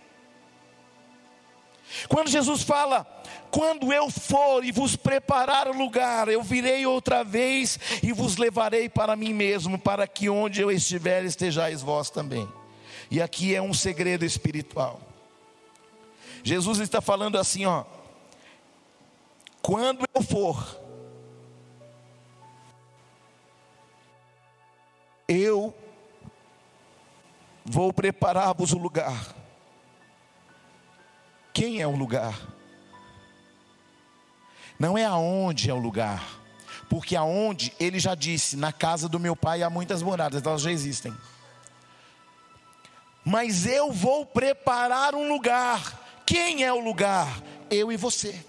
[2.08, 3.06] Quando Jesus fala,
[3.50, 8.88] quando eu for e vos preparar o lugar, eu virei outra vez e vos levarei
[8.88, 12.48] para mim mesmo, para que onde eu estiver estejais vós também.
[13.10, 15.02] E aqui é um segredo espiritual.
[16.44, 17.84] Jesus está falando assim, ó,
[19.62, 20.80] quando eu for,
[25.28, 25.76] eu
[27.64, 29.41] vou preparar-vos o lugar.
[31.54, 32.40] Quem é o lugar?
[34.80, 36.42] Não é aonde é o lugar,
[36.90, 40.72] porque aonde ele já disse, na casa do meu pai há muitas moradas, elas já
[40.72, 41.16] existem.
[43.24, 46.24] Mas eu vou preparar um lugar.
[46.26, 47.28] Quem é o lugar?
[47.70, 48.44] Eu e você.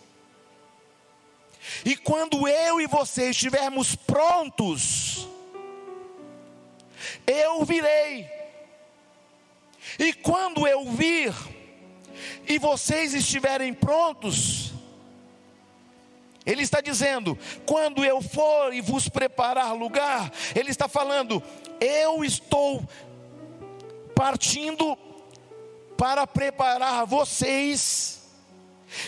[1.84, 5.28] E quando eu e você estivermos prontos,
[7.26, 8.28] eu virei.
[9.98, 11.34] E quando eu vir,
[12.48, 14.72] e vocês estiverem prontos,
[16.44, 21.42] ele está dizendo: quando eu for e vos preparar lugar, ele está falando,
[21.80, 22.86] eu estou
[24.14, 24.96] partindo
[25.96, 28.21] para preparar vocês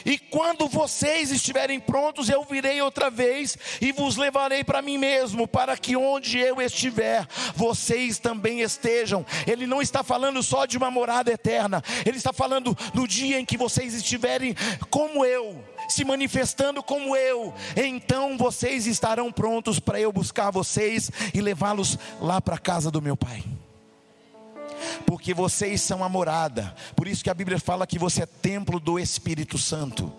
[0.05, 5.47] e quando vocês estiverem prontos, eu virei outra vez e vos levarei para mim mesmo,
[5.47, 9.25] para que onde eu estiver, vocês também estejam.
[9.47, 13.45] Ele não está falando só de uma morada eterna, ele está falando no dia em
[13.45, 14.55] que vocês estiverem
[14.91, 21.41] como eu, se manifestando como eu, então vocês estarão prontos para eu buscar vocês e
[21.41, 23.43] levá-los lá para a casa do meu Pai
[25.07, 26.75] porque vocês são a morada.
[26.95, 30.13] Por isso que a Bíblia fala que você é templo do Espírito Santo.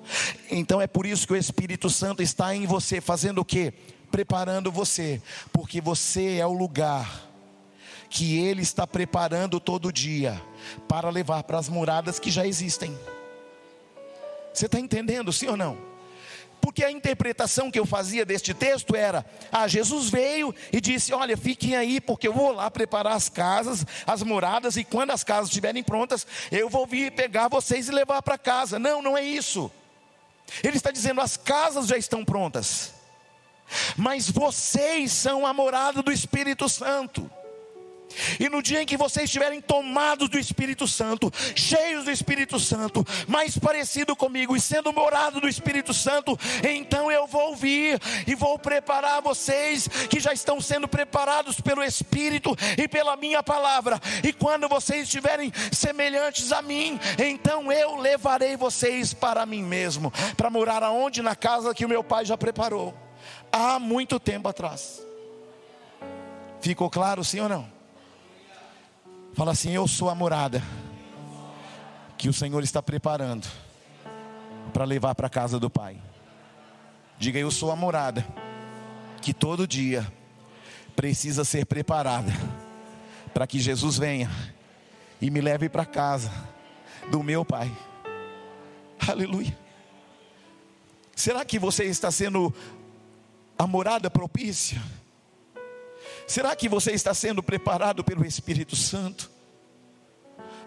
[0.50, 3.74] Então é por isso que o Espírito Santo está em você, fazendo o quê?
[4.12, 5.22] Preparando você,
[5.52, 7.24] porque você é o lugar
[8.10, 10.42] que ele está preparando todo dia
[10.88, 12.98] para levar para as moradas que já existem.
[14.54, 15.95] Você está entendendo, sim ou não?
[16.66, 21.38] Porque a interpretação que eu fazia deste texto era: ah, Jesus veio e disse: Olha,
[21.38, 25.50] fiquem aí, porque eu vou lá preparar as casas, as moradas, e quando as casas
[25.50, 28.80] estiverem prontas, eu vou vir pegar vocês e levar para casa.
[28.80, 29.72] Não, não é isso.
[30.64, 32.96] Ele está dizendo: as casas já estão prontas,
[33.96, 37.30] mas vocês são a morada do Espírito Santo.
[38.40, 43.06] E no dia em que vocês estiverem tomados do Espírito Santo, cheios do Espírito Santo,
[43.28, 46.38] mais parecido comigo e sendo morado do Espírito Santo,
[46.68, 52.56] então eu vou vir e vou preparar vocês que já estão sendo preparados pelo Espírito
[52.78, 54.00] e pela minha palavra.
[54.24, 60.50] E quando vocês estiverem semelhantes a mim, então eu levarei vocês para mim mesmo, para
[60.50, 62.94] morar aonde na casa que o meu pai já preparou
[63.52, 65.02] há muito tempo atrás.
[66.60, 67.75] Ficou claro sim ou não?
[69.36, 70.64] Fala assim: Eu sou a morada
[72.18, 73.46] que o Senhor está preparando
[74.74, 76.02] para levar para a casa do Pai.
[77.20, 78.26] Diga: Eu sou a morada
[79.22, 80.10] que todo dia
[80.96, 82.32] precisa ser preparada
[83.34, 84.32] para que Jesus venha
[85.22, 86.32] e me leve para casa
[87.12, 87.70] do meu Pai.
[89.06, 89.58] Aleluia.
[91.14, 92.54] Será que você está sendo
[93.58, 94.82] a morada propícia?
[96.28, 99.30] Será que você está sendo preparado pelo Espírito Santo?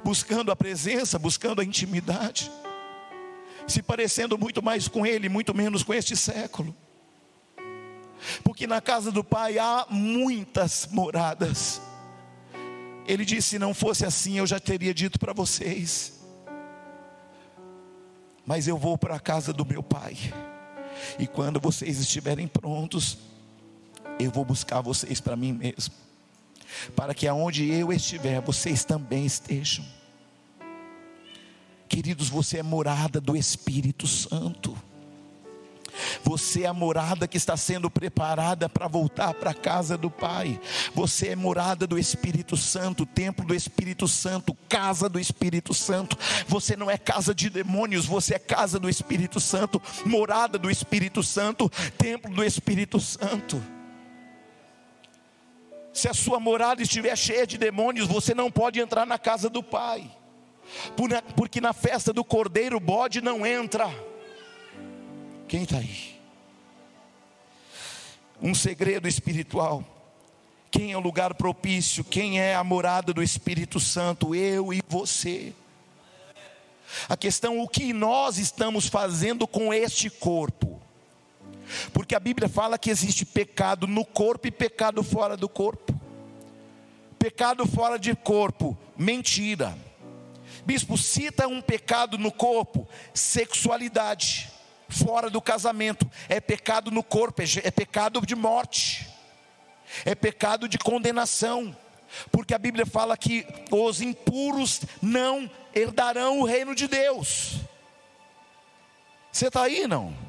[0.04, 2.50] Buscando a presença, buscando a intimidade,
[3.66, 6.74] se parecendo muito mais com Ele, muito menos com este século.
[8.42, 11.80] Porque na casa do Pai há muitas moradas.
[13.06, 16.14] Ele disse: se não fosse assim, eu já teria dito para vocês.
[18.46, 20.16] Mas eu vou para a casa do meu Pai.
[21.18, 23.18] E quando vocês estiverem prontos,
[24.19, 25.95] eu vou buscar vocês para mim mesmo,
[26.95, 29.85] para que aonde eu estiver, vocês também estejam.
[31.89, 34.77] Queridos, você é morada do Espírito Santo.
[36.23, 40.61] Você é a morada que está sendo preparada para voltar para a casa do Pai.
[40.95, 46.16] Você é morada do Espírito Santo, templo do Espírito Santo, casa do Espírito Santo.
[46.47, 51.23] Você não é casa de demônios, você é casa do Espírito Santo, morada do Espírito
[51.23, 53.61] Santo, templo do Espírito Santo.
[55.99, 59.65] Se a sua morada estiver cheia de demônios, você não pode entrar na casa do
[59.65, 60.09] Pai,
[61.35, 63.91] porque na festa do cordeiro o bode não entra.
[65.49, 66.20] Quem está aí?
[68.41, 69.83] Um segredo espiritual.
[70.70, 72.05] Quem é o lugar propício?
[72.05, 74.37] Quem é a morada do Espírito Santo?
[74.37, 75.53] Eu e você.
[77.09, 80.81] A questão, o que nós estamos fazendo com este corpo?
[81.93, 85.99] Porque a Bíblia fala que existe pecado no corpo e pecado fora do corpo.
[87.19, 89.77] Pecado fora de corpo, mentira.
[90.65, 94.51] Bispo, cita um pecado no corpo, sexualidade,
[94.89, 99.09] fora do casamento, é pecado no corpo, é, é pecado de morte,
[100.05, 101.77] é pecado de condenação,
[102.31, 107.57] porque a Bíblia fala que os impuros não herdarão o reino de Deus.
[109.32, 110.27] Você está aí, não?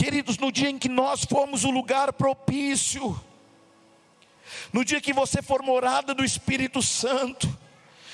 [0.00, 3.20] Queridos, no dia em que nós fomos o lugar propício,
[4.72, 7.46] no dia que você for morada do Espírito Santo,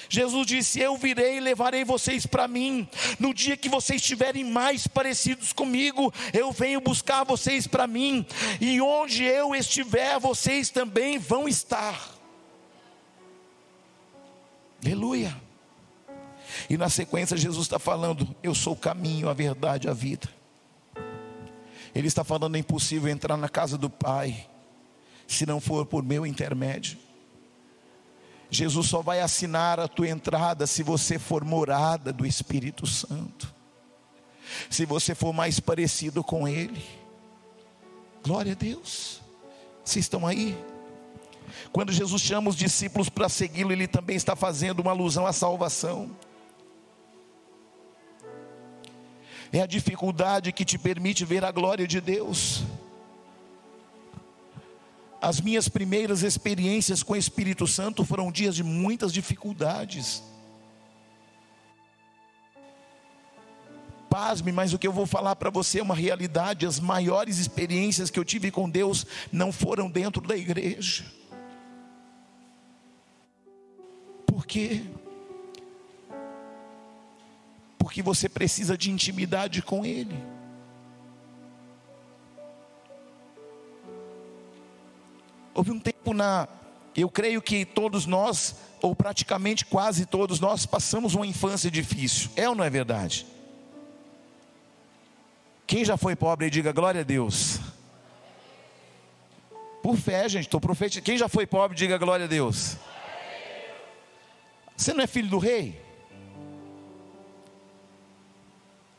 [0.09, 2.89] Jesus disse: Eu virei e levarei vocês para mim.
[3.21, 8.27] No dia que vocês estiverem mais parecidos comigo, eu venho buscar vocês para mim.
[8.61, 12.17] E onde eu estiver, vocês também vão estar.
[14.85, 15.41] Aleluia.
[16.69, 20.36] E na sequência, Jesus está falando: Eu sou o caminho, a verdade, a vida.
[21.97, 24.47] Ele está falando: é impossível entrar na casa do Pai,
[25.27, 26.99] se não for por meu intermédio.
[28.51, 33.53] Jesus só vai assinar a tua entrada se você for morada do Espírito Santo,
[34.69, 36.85] se você for mais parecido com Ele.
[38.23, 39.23] Glória a Deus.
[39.83, 40.57] Vocês estão aí?
[41.73, 46.11] Quando Jesus chama os discípulos para segui-lo, Ele também está fazendo uma alusão à salvação.
[49.53, 52.65] É a dificuldade que te permite ver a glória de Deus.
[55.21, 60.23] As minhas primeiras experiências com o Espírito Santo foram dias de muitas dificuldades.
[64.09, 66.67] Pasme, mas o que eu vou falar para você é uma realidade.
[66.67, 71.05] As maiores experiências que eu tive com Deus não foram dentro da igreja.
[74.27, 74.83] Por quê?
[77.87, 80.21] Porque você precisa de intimidade com Ele.
[85.55, 86.49] Houve um tempo na.
[86.97, 92.29] Eu creio que todos nós, ou praticamente quase todos nós, passamos uma infância difícil.
[92.35, 93.25] É ou não é verdade?
[95.65, 97.61] Quem já foi pobre, diga glória a Deus.
[99.81, 101.05] Por fé, gente, estou profetizando.
[101.05, 102.77] Quem já foi pobre, diga glória a Deus.
[104.77, 105.86] Você não é filho do rei?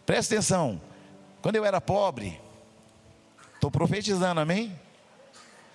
[0.08, 0.82] Presta atenção.
[1.42, 2.40] Quando eu era pobre,
[3.56, 4.74] estou profetizando, amém?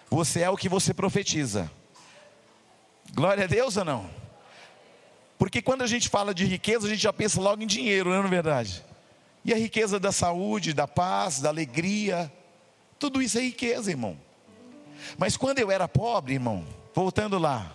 [0.08, 1.70] Você é o que você profetiza.
[3.12, 4.10] Glória a Deus ou não?
[5.36, 8.24] Porque quando a gente fala de riqueza, a gente já pensa logo em dinheiro, não
[8.24, 8.82] é verdade?
[9.44, 12.32] E a riqueza da saúde, da paz, da alegria,
[12.98, 14.18] tudo isso é riqueza, irmão.
[15.18, 17.70] Mas quando eu era pobre, irmão, voltando lá,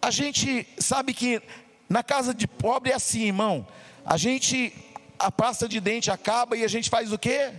[0.00, 1.42] a gente sabe que
[1.86, 3.66] na casa de pobre é assim, irmão.
[4.10, 4.74] A gente,
[5.20, 7.52] a pasta de dente acaba e a gente faz o quê?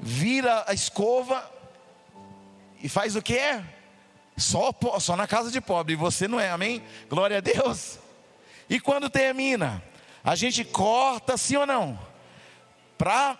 [0.00, 1.48] Vira a escova
[2.82, 3.38] e faz o que?
[4.36, 6.82] Só, só na casa de pobre, você não é, amém?
[7.08, 8.00] Glória a Deus.
[8.68, 9.80] E quando termina,
[10.24, 11.96] a gente corta, sim ou não?
[12.98, 13.38] Para.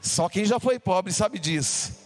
[0.00, 2.03] Só quem já foi pobre sabe disso.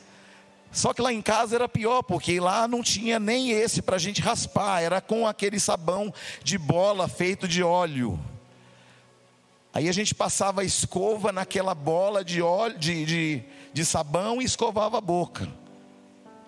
[0.78, 3.98] Só que lá em casa era pior, porque lá não tinha nem esse para a
[3.98, 6.14] gente raspar, era com aquele sabão
[6.44, 8.16] de bola feito de óleo.
[9.74, 13.42] Aí a gente passava a escova naquela bola de óleo, de, de,
[13.72, 15.48] de sabão e escovava a boca.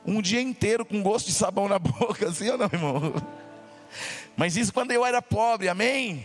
[0.06, 3.12] Um dia inteiro com gosto de sabão na boca, assim ou não, irmão?
[4.36, 6.24] Mas isso quando eu era pobre, amém?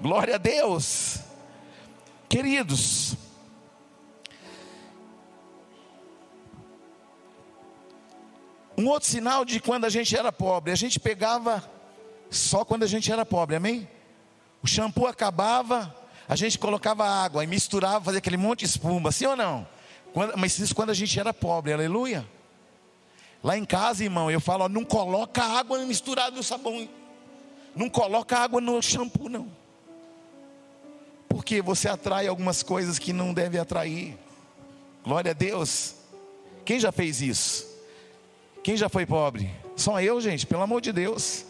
[0.00, 1.18] Glória a Deus.
[2.30, 3.14] Queridos,
[8.76, 11.64] um outro sinal de quando a gente era pobre, a gente pegava
[12.30, 13.88] só quando a gente era pobre, amém?
[14.62, 15.94] O shampoo acabava,
[16.28, 19.66] a gente colocava água e misturava, fazia aquele monte de espuma, sim ou não?
[20.12, 22.26] Quando, mas isso quando a gente era pobre, aleluia.
[23.42, 26.88] Lá em casa, irmão, eu falo, ó, não coloca água misturada no sabão.
[27.74, 29.48] Não coloca água no shampoo, não.
[31.28, 34.18] Porque você atrai algumas coisas que não deve atrair.
[35.04, 35.94] Glória a Deus.
[36.64, 37.75] Quem já fez isso?
[38.66, 39.48] Quem já foi pobre?
[39.76, 41.44] Só eu, gente, pelo amor de Deus.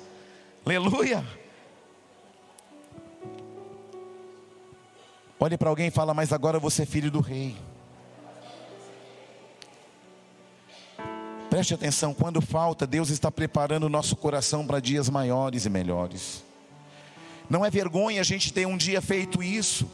[0.66, 1.24] Aleluia.
[5.40, 7.56] Olhe para alguém e fala, mas agora você é filho do rei.
[11.48, 16.44] Preste atenção, quando falta, Deus está preparando o nosso coração para dias maiores e melhores.
[17.48, 19.90] Não é vergonha a gente ter um dia feito isso.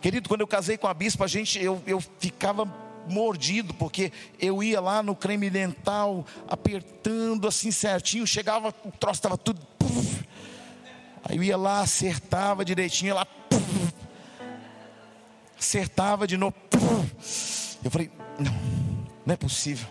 [0.00, 2.64] Querido, quando eu casei com a bispa, a gente, eu, eu ficava
[3.08, 9.36] mordido, porque eu ia lá no creme dental, apertando assim certinho, chegava, o troço estava
[9.36, 9.60] tudo.
[9.78, 10.24] Puff,
[11.24, 13.94] aí eu ia lá, acertava direitinho, lá, puff,
[15.58, 16.54] acertava de novo.
[16.70, 18.52] Puff, eu falei, não,
[19.26, 19.88] não é possível.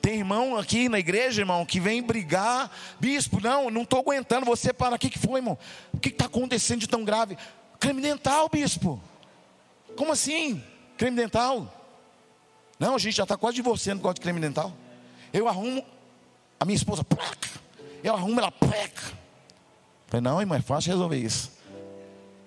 [0.00, 2.70] Tem irmão aqui na igreja, irmão, que vem brigar,
[3.00, 5.58] bispo, não, não estou aguentando, você para, o que, que foi, irmão?
[5.92, 7.36] O que está acontecendo de tão grave?
[7.80, 9.00] Creme dental, bispo.
[9.96, 10.62] Como assim?
[10.98, 11.72] Creme dental?
[12.78, 14.72] Não, a gente já está quase divorciando por causa de creme dental.
[15.32, 15.84] Eu arrumo,
[16.58, 17.48] a minha esposa, placa.
[18.02, 19.16] Eu arrumo, ela pleca.
[20.08, 21.52] Falei, não, irmão, é fácil resolver isso.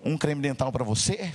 [0.03, 1.33] Um creme dental para você,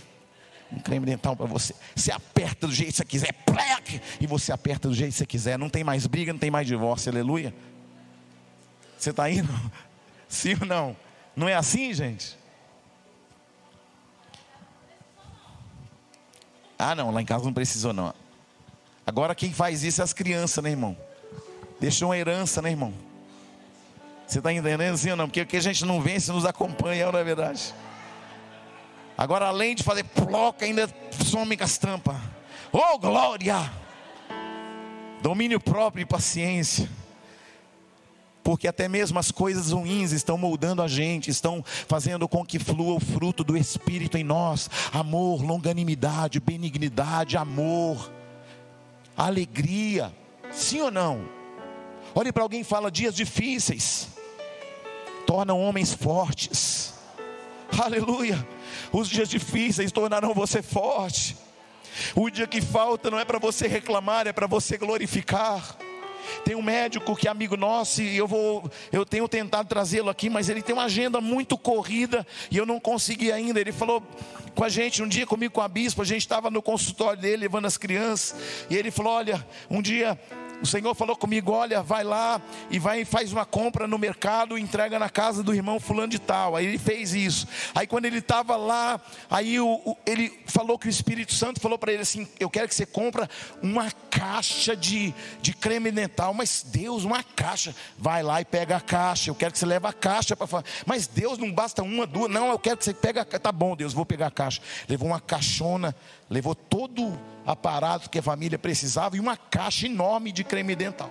[0.71, 1.75] um creme dental para você.
[1.95, 5.27] Você aperta do jeito que você quiser, plec, e você aperta do jeito que você
[5.27, 5.59] quiser.
[5.59, 7.55] Não tem mais briga, não tem mais divórcio, aleluia.
[8.99, 9.49] Você está indo?
[10.29, 10.97] Sim ou não?
[11.35, 12.37] Não é assim, gente?
[16.79, 18.13] Ah, não, lá em casa não precisou, não.
[19.07, 20.97] Agora quem faz isso é as crianças, né, irmão?
[21.81, 22.93] Deixou uma herança, né, irmão?
[24.27, 25.27] Você está entendendo assim ou não?
[25.29, 27.73] Porque o que a gente não vence nos acompanha, não é verdade?
[29.17, 30.91] Agora, além de fazer ploca, ainda
[31.25, 32.17] some com as tampas.
[32.73, 33.71] Oh, glória!
[35.23, 36.91] Domínio próprio e paciência.
[38.47, 42.95] Porque até mesmo as coisas ruins estão moldando a gente, estão fazendo com que flua
[42.95, 48.09] o fruto do Espírito em nós: amor, longanimidade, benignidade, amor,
[49.17, 50.15] alegria.
[50.53, 51.29] Sim ou não?
[52.15, 54.11] Olhe para alguém e fala: dias difíceis
[55.27, 56.95] tornam homens fortes.
[57.77, 58.47] Aleluia.
[58.93, 61.37] Os dias difíceis tornarão você forte.
[62.15, 65.77] O dia que falta não é para você reclamar, é para você glorificar.
[66.45, 70.29] Tem um médico que é amigo nosso e eu vou, eu tenho tentado trazê-lo aqui,
[70.29, 73.61] mas ele tem uma agenda muito corrida e eu não consegui ainda.
[73.61, 74.03] Ele falou
[74.55, 77.37] com a gente um dia comigo com a bispo, a gente estava no consultório dele
[77.37, 78.35] levando as crianças
[78.71, 80.19] e ele falou: "Olha, um dia
[80.63, 84.99] o Senhor falou comigo: olha, vai lá e vai faz uma compra no mercado, entrega
[84.99, 86.57] na casa do irmão fulano de tal.
[86.57, 87.47] Aí ele fez isso.
[87.75, 89.01] Aí quando ele estava lá,
[89.31, 92.69] aí o, o, ele falou que o Espírito Santo falou para ele assim: eu quero
[92.69, 93.29] que você compra
[93.63, 96.33] uma caixa de, de creme dental.
[96.33, 97.75] Mas Deus, uma caixa.
[97.99, 99.31] Vai lá e pega a caixa.
[99.31, 100.65] Eu quero que você leve a caixa para falar.
[100.85, 102.31] Mas Deus não basta uma, duas.
[102.31, 103.25] Não, eu quero que você pegue a.
[103.25, 104.61] Tá bom, Deus, vou pegar a caixa.
[104.89, 105.95] Levou uma caixona,
[106.29, 111.11] levou todo aparato que a família precisava e uma caixa enorme de creme dental.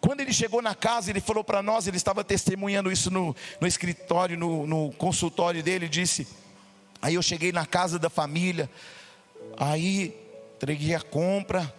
[0.00, 3.66] Quando ele chegou na casa, ele falou para nós, ele estava testemunhando isso no, no
[3.66, 6.26] escritório, no, no consultório dele, disse,
[7.00, 8.68] aí eu cheguei na casa da família,
[9.56, 10.12] aí
[10.56, 11.72] entreguei a compra,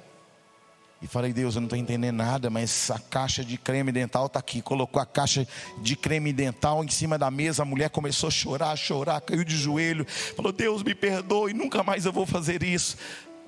[1.04, 4.40] e falei, Deus, eu não estou entendendo nada, mas a caixa de creme dental está
[4.40, 4.62] aqui.
[4.62, 5.46] Colocou a caixa
[5.82, 7.62] de creme dental em cima da mesa.
[7.62, 10.06] A mulher começou a chorar, a chorar, caiu de joelho.
[10.08, 12.96] Falou, Deus, me perdoe, nunca mais eu vou fazer isso.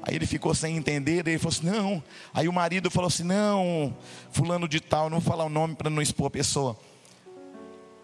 [0.04, 2.04] Aí ele ficou sem entender, ele falou assim: não.
[2.34, 3.96] Aí o marido falou assim: não,
[4.34, 6.78] fulano de tal, não vou falar o nome para não expor a pessoa.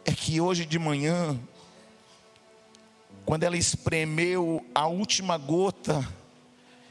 [0.06, 1.38] É que hoje de manhã,
[3.26, 6.08] quando ela espremeu a última gota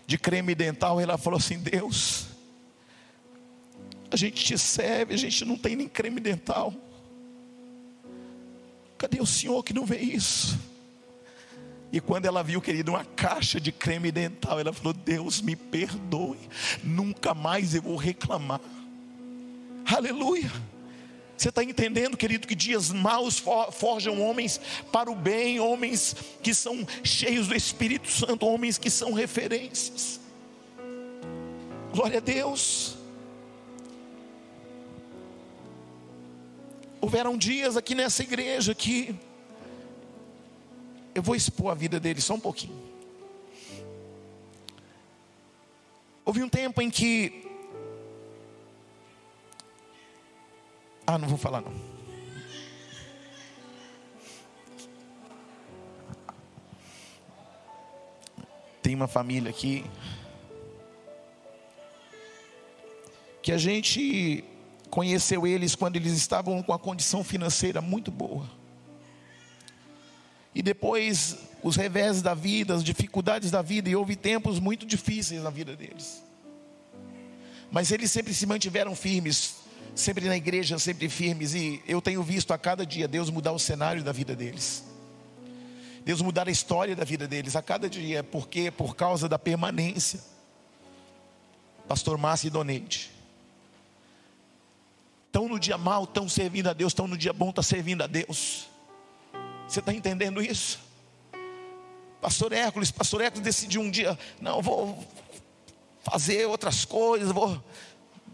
[0.07, 2.30] de creme dental, ela falou assim: Deus,
[4.11, 6.75] a gente te serve, a gente não tem nem creme dental.
[8.99, 10.59] Cadê o senhor que não vê isso?
[11.93, 16.39] E quando ela viu, querido, uma caixa de creme dental, ela falou: Deus me perdoe,
[16.83, 18.61] nunca mais eu vou reclamar.
[19.87, 20.51] Aleluia.
[21.37, 23.43] Você está entendendo, querido, que dias maus
[23.73, 24.61] forjam homens
[24.93, 30.21] para o bem, homens que são cheios do Espírito Santo, homens que são referências.
[31.93, 33.00] Glória a Deus.
[37.01, 39.15] Houveram dias aqui nessa igreja que
[41.15, 42.79] eu vou expor a vida dele só um pouquinho.
[46.25, 47.51] Houve um tempo em que
[51.13, 51.73] Ah, não vou falar não.
[58.81, 59.85] Tem uma família aqui
[63.43, 64.45] que a gente
[64.91, 68.51] conheceu eles quando eles estavam com a condição financeira muito boa.
[70.55, 75.43] E depois os revés da vida, as dificuldades da vida, e houve tempos muito difíceis
[75.43, 76.23] na vida deles.
[77.71, 79.57] Mas eles sempre se mantiveram firmes,
[79.95, 83.59] sempre na igreja, sempre firmes, e eu tenho visto a cada dia Deus mudar o
[83.59, 84.85] cenário da vida deles.
[86.05, 90.19] Deus mudar a história da vida deles a cada dia, porque por causa da permanência.
[91.87, 93.20] Pastor Márcio Donete
[95.31, 98.09] Estão no dia mal, estão servindo a Deus, estão no dia bom, estão servindo a
[98.09, 98.69] Deus.
[99.69, 100.81] Você está entendendo isso?
[102.21, 105.07] Pastor Hércules, Pastor Hércules decidiu um dia, não, vou
[106.03, 107.63] fazer outras coisas, vou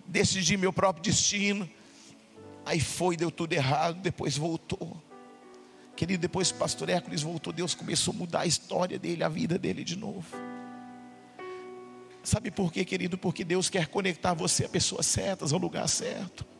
[0.06, 1.68] decidir meu próprio destino.
[2.64, 4.96] Aí foi, deu tudo errado, depois voltou.
[5.94, 9.28] Querido, depois que o pastor Hércules voltou, Deus começou a mudar a história dele, a
[9.28, 10.24] vida dele de novo.
[12.24, 13.18] Sabe por quê, querido?
[13.18, 16.55] Porque Deus quer conectar você a pessoas certas, ao lugar certo.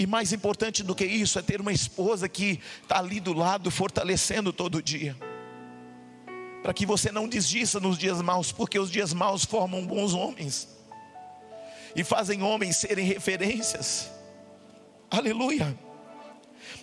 [0.00, 3.70] E mais importante do que isso é ter uma esposa que está ali do lado,
[3.70, 5.14] fortalecendo todo dia.
[6.62, 10.66] Para que você não desista nos dias maus, porque os dias maus formam bons homens
[11.94, 14.10] e fazem homens serem referências.
[15.10, 15.78] Aleluia.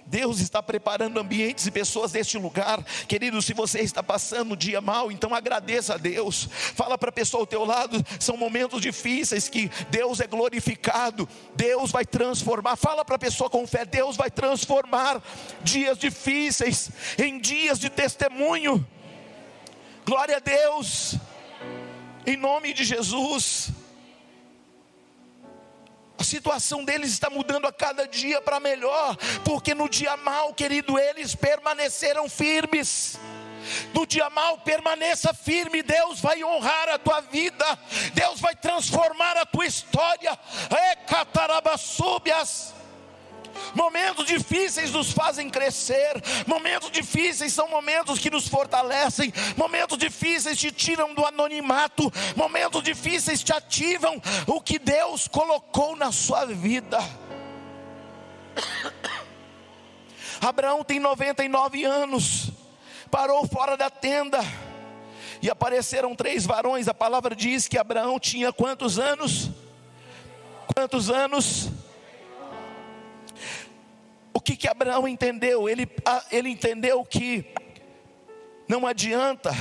[0.07, 2.81] Deus está preparando ambientes e pessoas deste lugar.
[3.07, 6.47] Querido, se você está passando um dia mal, então agradeça a Deus.
[6.51, 11.27] Fala para a pessoa ao teu lado, são momentos difíceis que Deus é glorificado.
[11.55, 12.77] Deus vai transformar.
[12.77, 15.21] Fala para a pessoa com fé, Deus vai transformar
[15.61, 18.85] dias difíceis em dias de testemunho.
[20.05, 21.15] Glória a Deus.
[22.25, 23.71] Em nome de Jesus.
[26.17, 29.15] A situação deles está mudando a cada dia para melhor,
[29.45, 33.19] porque no dia mal, querido, eles permaneceram firmes.
[33.93, 37.65] No dia mal, permaneça firme, Deus vai honrar a tua vida,
[38.13, 40.37] Deus vai transformar a tua história.
[40.71, 42.73] É catarabasúbias.
[43.73, 50.71] Momentos difíceis nos fazem crescer, momentos difíceis são momentos que nos fortalecem, momentos difíceis te
[50.71, 56.97] tiram do anonimato, momentos difíceis te ativam o que Deus colocou na sua vida.
[60.41, 62.51] Abraão tem 99 anos,
[63.09, 64.39] parou fora da tenda,
[65.41, 66.87] e apareceram três varões.
[66.87, 69.49] A palavra diz que Abraão tinha quantos anos?
[70.73, 71.69] Quantos anos?
[74.33, 75.67] O que que Abraão entendeu?
[75.67, 75.89] Ele,
[76.31, 77.45] ele entendeu que
[78.67, 79.51] não adianta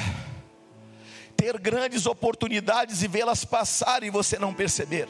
[1.36, 5.09] ter grandes oportunidades e vê-las passar e você não perceber.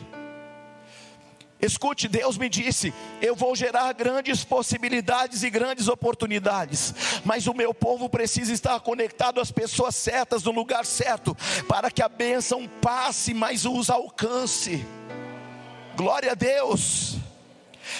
[1.61, 6.95] Escute, Deus me disse: eu vou gerar grandes possibilidades e grandes oportunidades,
[7.25, 11.35] mas o meu povo precisa estar conectado às pessoas certas, no lugar certo,
[11.67, 14.85] para que a bênção passe, mas os alcance.
[15.97, 17.17] Glória a Deus.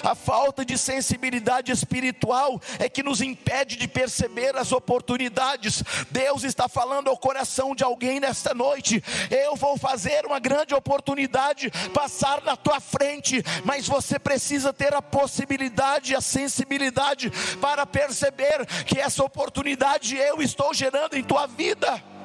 [0.03, 5.83] A falta de sensibilidade espiritual é que nos impede de perceber as oportunidades.
[6.11, 9.03] Deus está falando ao coração de alguém nesta noite.
[9.31, 15.03] Eu vou fazer uma grande oportunidade passar na tua frente, mas você precisa ter a
[15.03, 17.31] possibilidade, a sensibilidade
[17.61, 22.16] para perceber que essa oportunidade eu estou gerando em tua vida.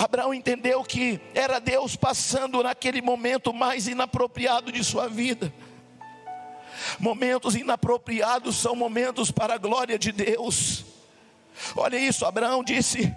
[0.00, 5.52] Abraão entendeu que era Deus passando naquele momento mais inapropriado de sua vida.
[6.98, 10.86] Momentos inapropriados são momentos para a glória de Deus.
[11.76, 13.14] Olha isso, Abraão disse: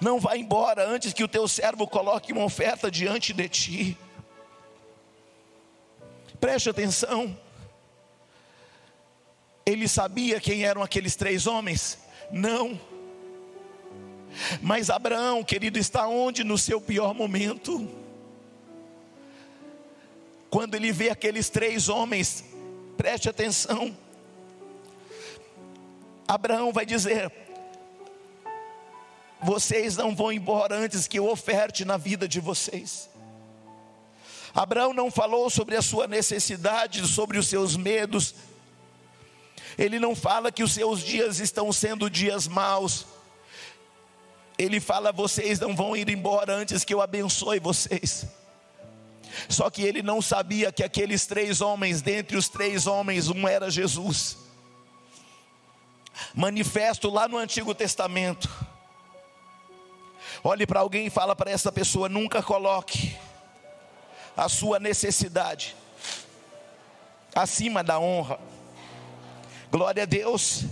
[0.00, 3.98] Não vá embora antes que o teu servo coloque uma oferta diante de ti.
[6.40, 7.38] Preste atenção.
[9.66, 11.98] Ele sabia quem eram aqueles três homens?
[12.30, 12.80] Não.
[14.60, 17.88] Mas Abraão, querido, está onde no seu pior momento?
[20.50, 22.44] Quando ele vê aqueles três homens,
[22.96, 23.96] preste atenção.
[26.26, 27.32] Abraão vai dizer:
[29.42, 33.10] Vocês não vão embora antes que eu oferte na vida de vocês.
[34.54, 38.34] Abraão não falou sobre a sua necessidade, sobre os seus medos.
[39.76, 43.04] Ele não fala que os seus dias estão sendo dias maus
[44.58, 48.26] ele fala: vocês não vão ir embora antes que eu abençoe vocês.
[49.48, 53.70] Só que ele não sabia que aqueles três homens, dentre os três homens, um era
[53.70, 54.38] Jesus.
[56.34, 58.48] Manifesto lá no Antigo Testamento.
[60.42, 63.16] Olhe para alguém e fala para essa pessoa: nunca coloque
[64.36, 65.76] a sua necessidade
[67.34, 68.38] acima da honra.
[69.70, 70.64] Glória a Deus.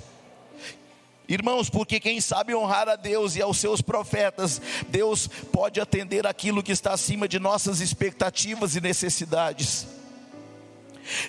[1.32, 6.62] Irmãos, porque quem sabe honrar a Deus e aos seus profetas, Deus pode atender aquilo
[6.62, 9.86] que está acima de nossas expectativas e necessidades.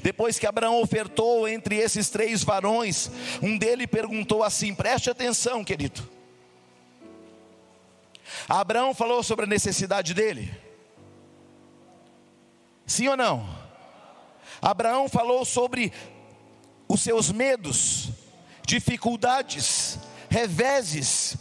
[0.02, 3.10] Depois que Abraão ofertou entre esses três varões,
[3.42, 6.06] um dele perguntou assim: preste atenção, querido.
[8.50, 10.54] Abraão falou sobre a necessidade dele?
[12.86, 13.48] Sim ou não?
[14.62, 15.94] Abraão falou sobre
[16.90, 18.10] os seus medos,
[18.66, 20.00] dificuldades,
[20.30, 21.38] reveses,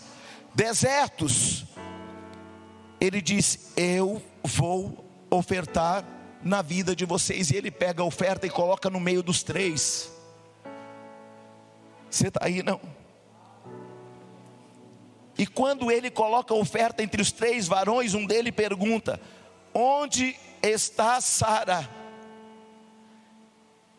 [0.54, 1.64] desertos.
[3.00, 6.04] Ele diz: Eu vou ofertar
[6.42, 7.50] na vida de vocês.
[7.50, 10.10] E ele pega a oferta e coloca no meio dos três.
[12.10, 12.80] Você está aí, não?
[15.38, 19.20] E quando ele coloca a oferta entre os três varões, um dele pergunta:
[19.72, 21.88] Onde está Sara?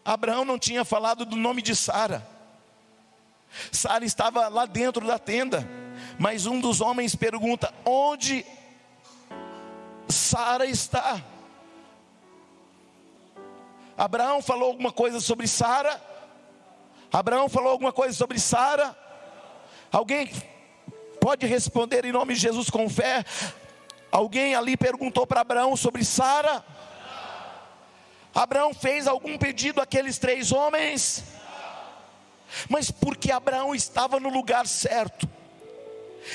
[0.06, 2.32] Abraão não tinha falado do nome de Sara.
[3.71, 5.67] Sara estava lá dentro da tenda,
[6.17, 8.45] mas um dos homens pergunta: Onde
[10.07, 11.21] Sara está?
[13.97, 16.01] Abraão falou alguma coisa sobre Sara?
[17.11, 18.97] Abraão falou alguma coisa sobre Sara?
[19.91, 20.31] Alguém
[21.21, 23.23] pode responder em nome de Jesus com fé?
[24.11, 26.65] Alguém ali perguntou para Abraão sobre Sara?
[28.34, 31.23] Abraão fez algum pedido àqueles três homens?
[32.69, 35.27] Mas porque Abraão estava no lugar certo.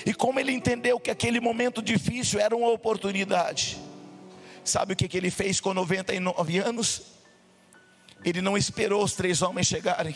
[0.05, 3.79] E como ele entendeu que aquele momento difícil era uma oportunidade,
[4.65, 7.03] sabe o que, que ele fez com 99 anos?
[8.25, 10.15] Ele não esperou os três homens chegarem.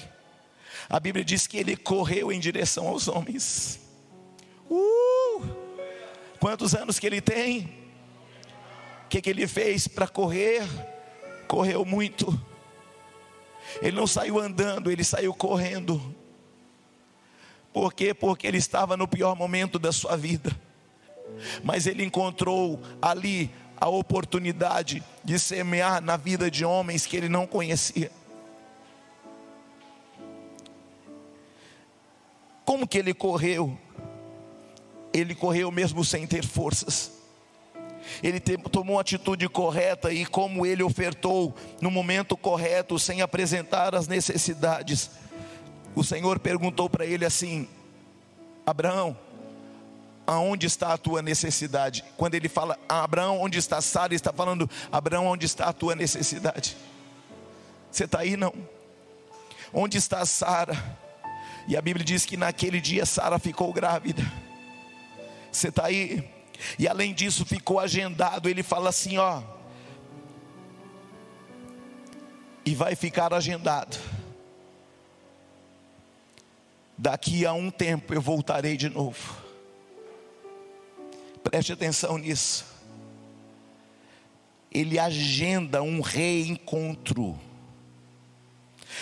[0.88, 3.80] A Bíblia diz que ele correu em direção aos homens.
[4.68, 5.42] Uh!
[6.40, 7.82] Quantos anos que ele tem?
[9.12, 10.62] que, que ele fez para correr?
[11.46, 12.40] Correu muito.
[13.80, 16.00] Ele não saiu andando, ele saiu correndo.
[17.72, 18.12] Por quê?
[18.12, 20.54] Porque ele estava no pior momento da sua vida.
[21.64, 27.46] Mas ele encontrou ali a oportunidade de semear na vida de homens que ele não
[27.46, 28.10] conhecia.
[32.64, 33.76] Como que ele correu?
[35.12, 37.21] Ele correu mesmo sem ter forças.
[38.22, 44.08] Ele tomou a atitude correta e como ele ofertou no momento correto, sem apresentar as
[44.08, 45.10] necessidades.
[45.94, 47.68] O Senhor perguntou para ele assim:
[48.66, 49.16] Abraão,
[50.26, 52.04] aonde está a tua necessidade?
[52.16, 54.08] Quando ele fala, Abraão, onde está Sara?
[54.08, 56.76] Ele está falando, Abraão, onde está a tua necessidade?
[57.90, 58.54] Você está aí não?
[59.72, 60.76] Onde está Sara?
[61.68, 64.22] E a Bíblia diz que naquele dia Sara ficou grávida.
[65.50, 66.31] Você está aí?
[66.78, 68.48] E além disso, ficou agendado.
[68.48, 69.42] Ele fala assim: ó.
[72.64, 73.98] E vai ficar agendado.
[76.96, 79.36] Daqui a um tempo eu voltarei de novo.
[81.42, 82.64] Preste atenção nisso.
[84.70, 87.38] Ele agenda um reencontro.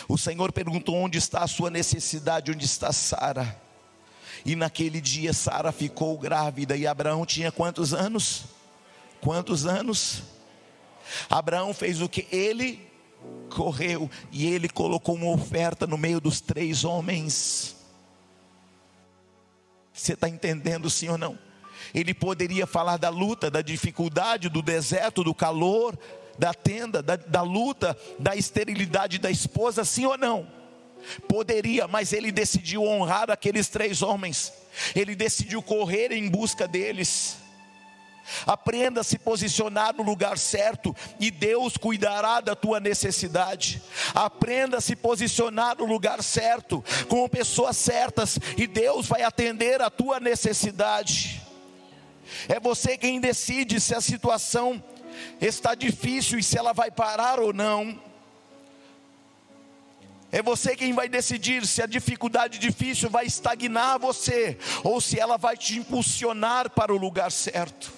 [0.08, 2.50] O Senhor perguntou: onde está a sua necessidade?
[2.50, 3.60] Onde está Sara?
[4.44, 8.44] E naquele dia Sara ficou grávida e Abraão tinha quantos anos?
[9.20, 10.22] Quantos anos?
[11.28, 12.26] Abraão fez o que?
[12.30, 12.88] Ele
[13.50, 17.76] correu e ele colocou uma oferta no meio dos três homens.
[19.92, 21.38] Você está entendendo sim ou não?
[21.92, 25.98] Ele poderia falar da luta, da dificuldade, do deserto, do calor,
[26.38, 30.59] da tenda, da, da luta, da esterilidade da esposa, sim ou não?
[31.28, 34.52] Poderia, mas ele decidiu honrar aqueles três homens.
[34.94, 37.36] Ele decidiu correr em busca deles.
[38.46, 43.82] Aprenda a se posicionar no lugar certo e Deus cuidará da tua necessidade.
[44.14, 49.90] Aprenda a se posicionar no lugar certo, com pessoas certas e Deus vai atender a
[49.90, 51.40] tua necessidade.
[52.48, 54.82] É você quem decide se a situação
[55.40, 58.09] está difícil e se ela vai parar ou não.
[60.32, 65.36] É você quem vai decidir se a dificuldade difícil vai estagnar você ou se ela
[65.36, 67.92] vai te impulsionar para o lugar certo.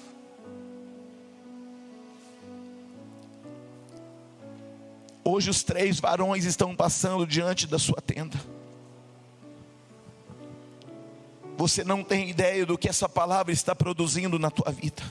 [5.25, 8.41] Hoje os três varões estão passando diante da sua tenda.
[11.57, 15.03] Você não tem ideia do que essa palavra está produzindo na tua vida.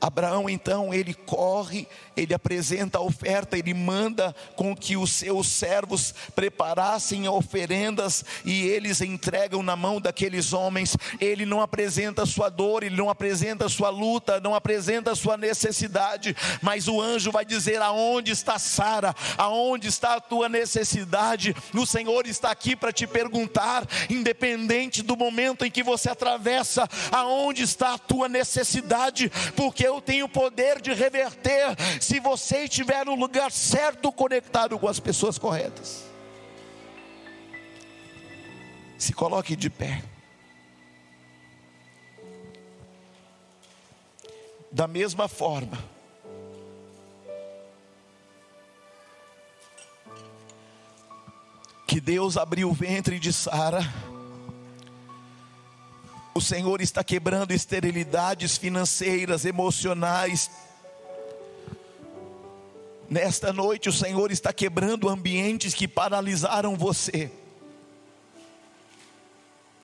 [0.00, 6.14] Abraão então, ele corre, ele apresenta a oferta, ele manda com que os seus servos
[6.34, 10.96] preparassem oferendas e eles entregam na mão daqueles homens.
[11.20, 15.16] Ele não apresenta a sua dor, ele não apresenta a sua luta, não apresenta a
[15.16, 19.14] sua necessidade, mas o anjo vai dizer: aonde está Sara?
[19.36, 21.54] Aonde está a tua necessidade?
[21.74, 27.62] O Senhor está aqui para te perguntar, independente do momento em que você atravessa, aonde
[27.62, 29.30] está a tua necessidade?
[29.56, 35.00] Porque eu tenho poder de reverter se você estiver no lugar certo, conectado com as
[35.00, 36.04] pessoas corretas.
[38.98, 40.02] Se coloque de pé.
[44.70, 45.78] Da mesma forma,
[51.86, 53.80] que Deus abriu o ventre de Sara,
[56.38, 60.48] o Senhor está quebrando esterilidades financeiras, emocionais.
[63.10, 67.30] Nesta noite, o Senhor está quebrando ambientes que paralisaram você.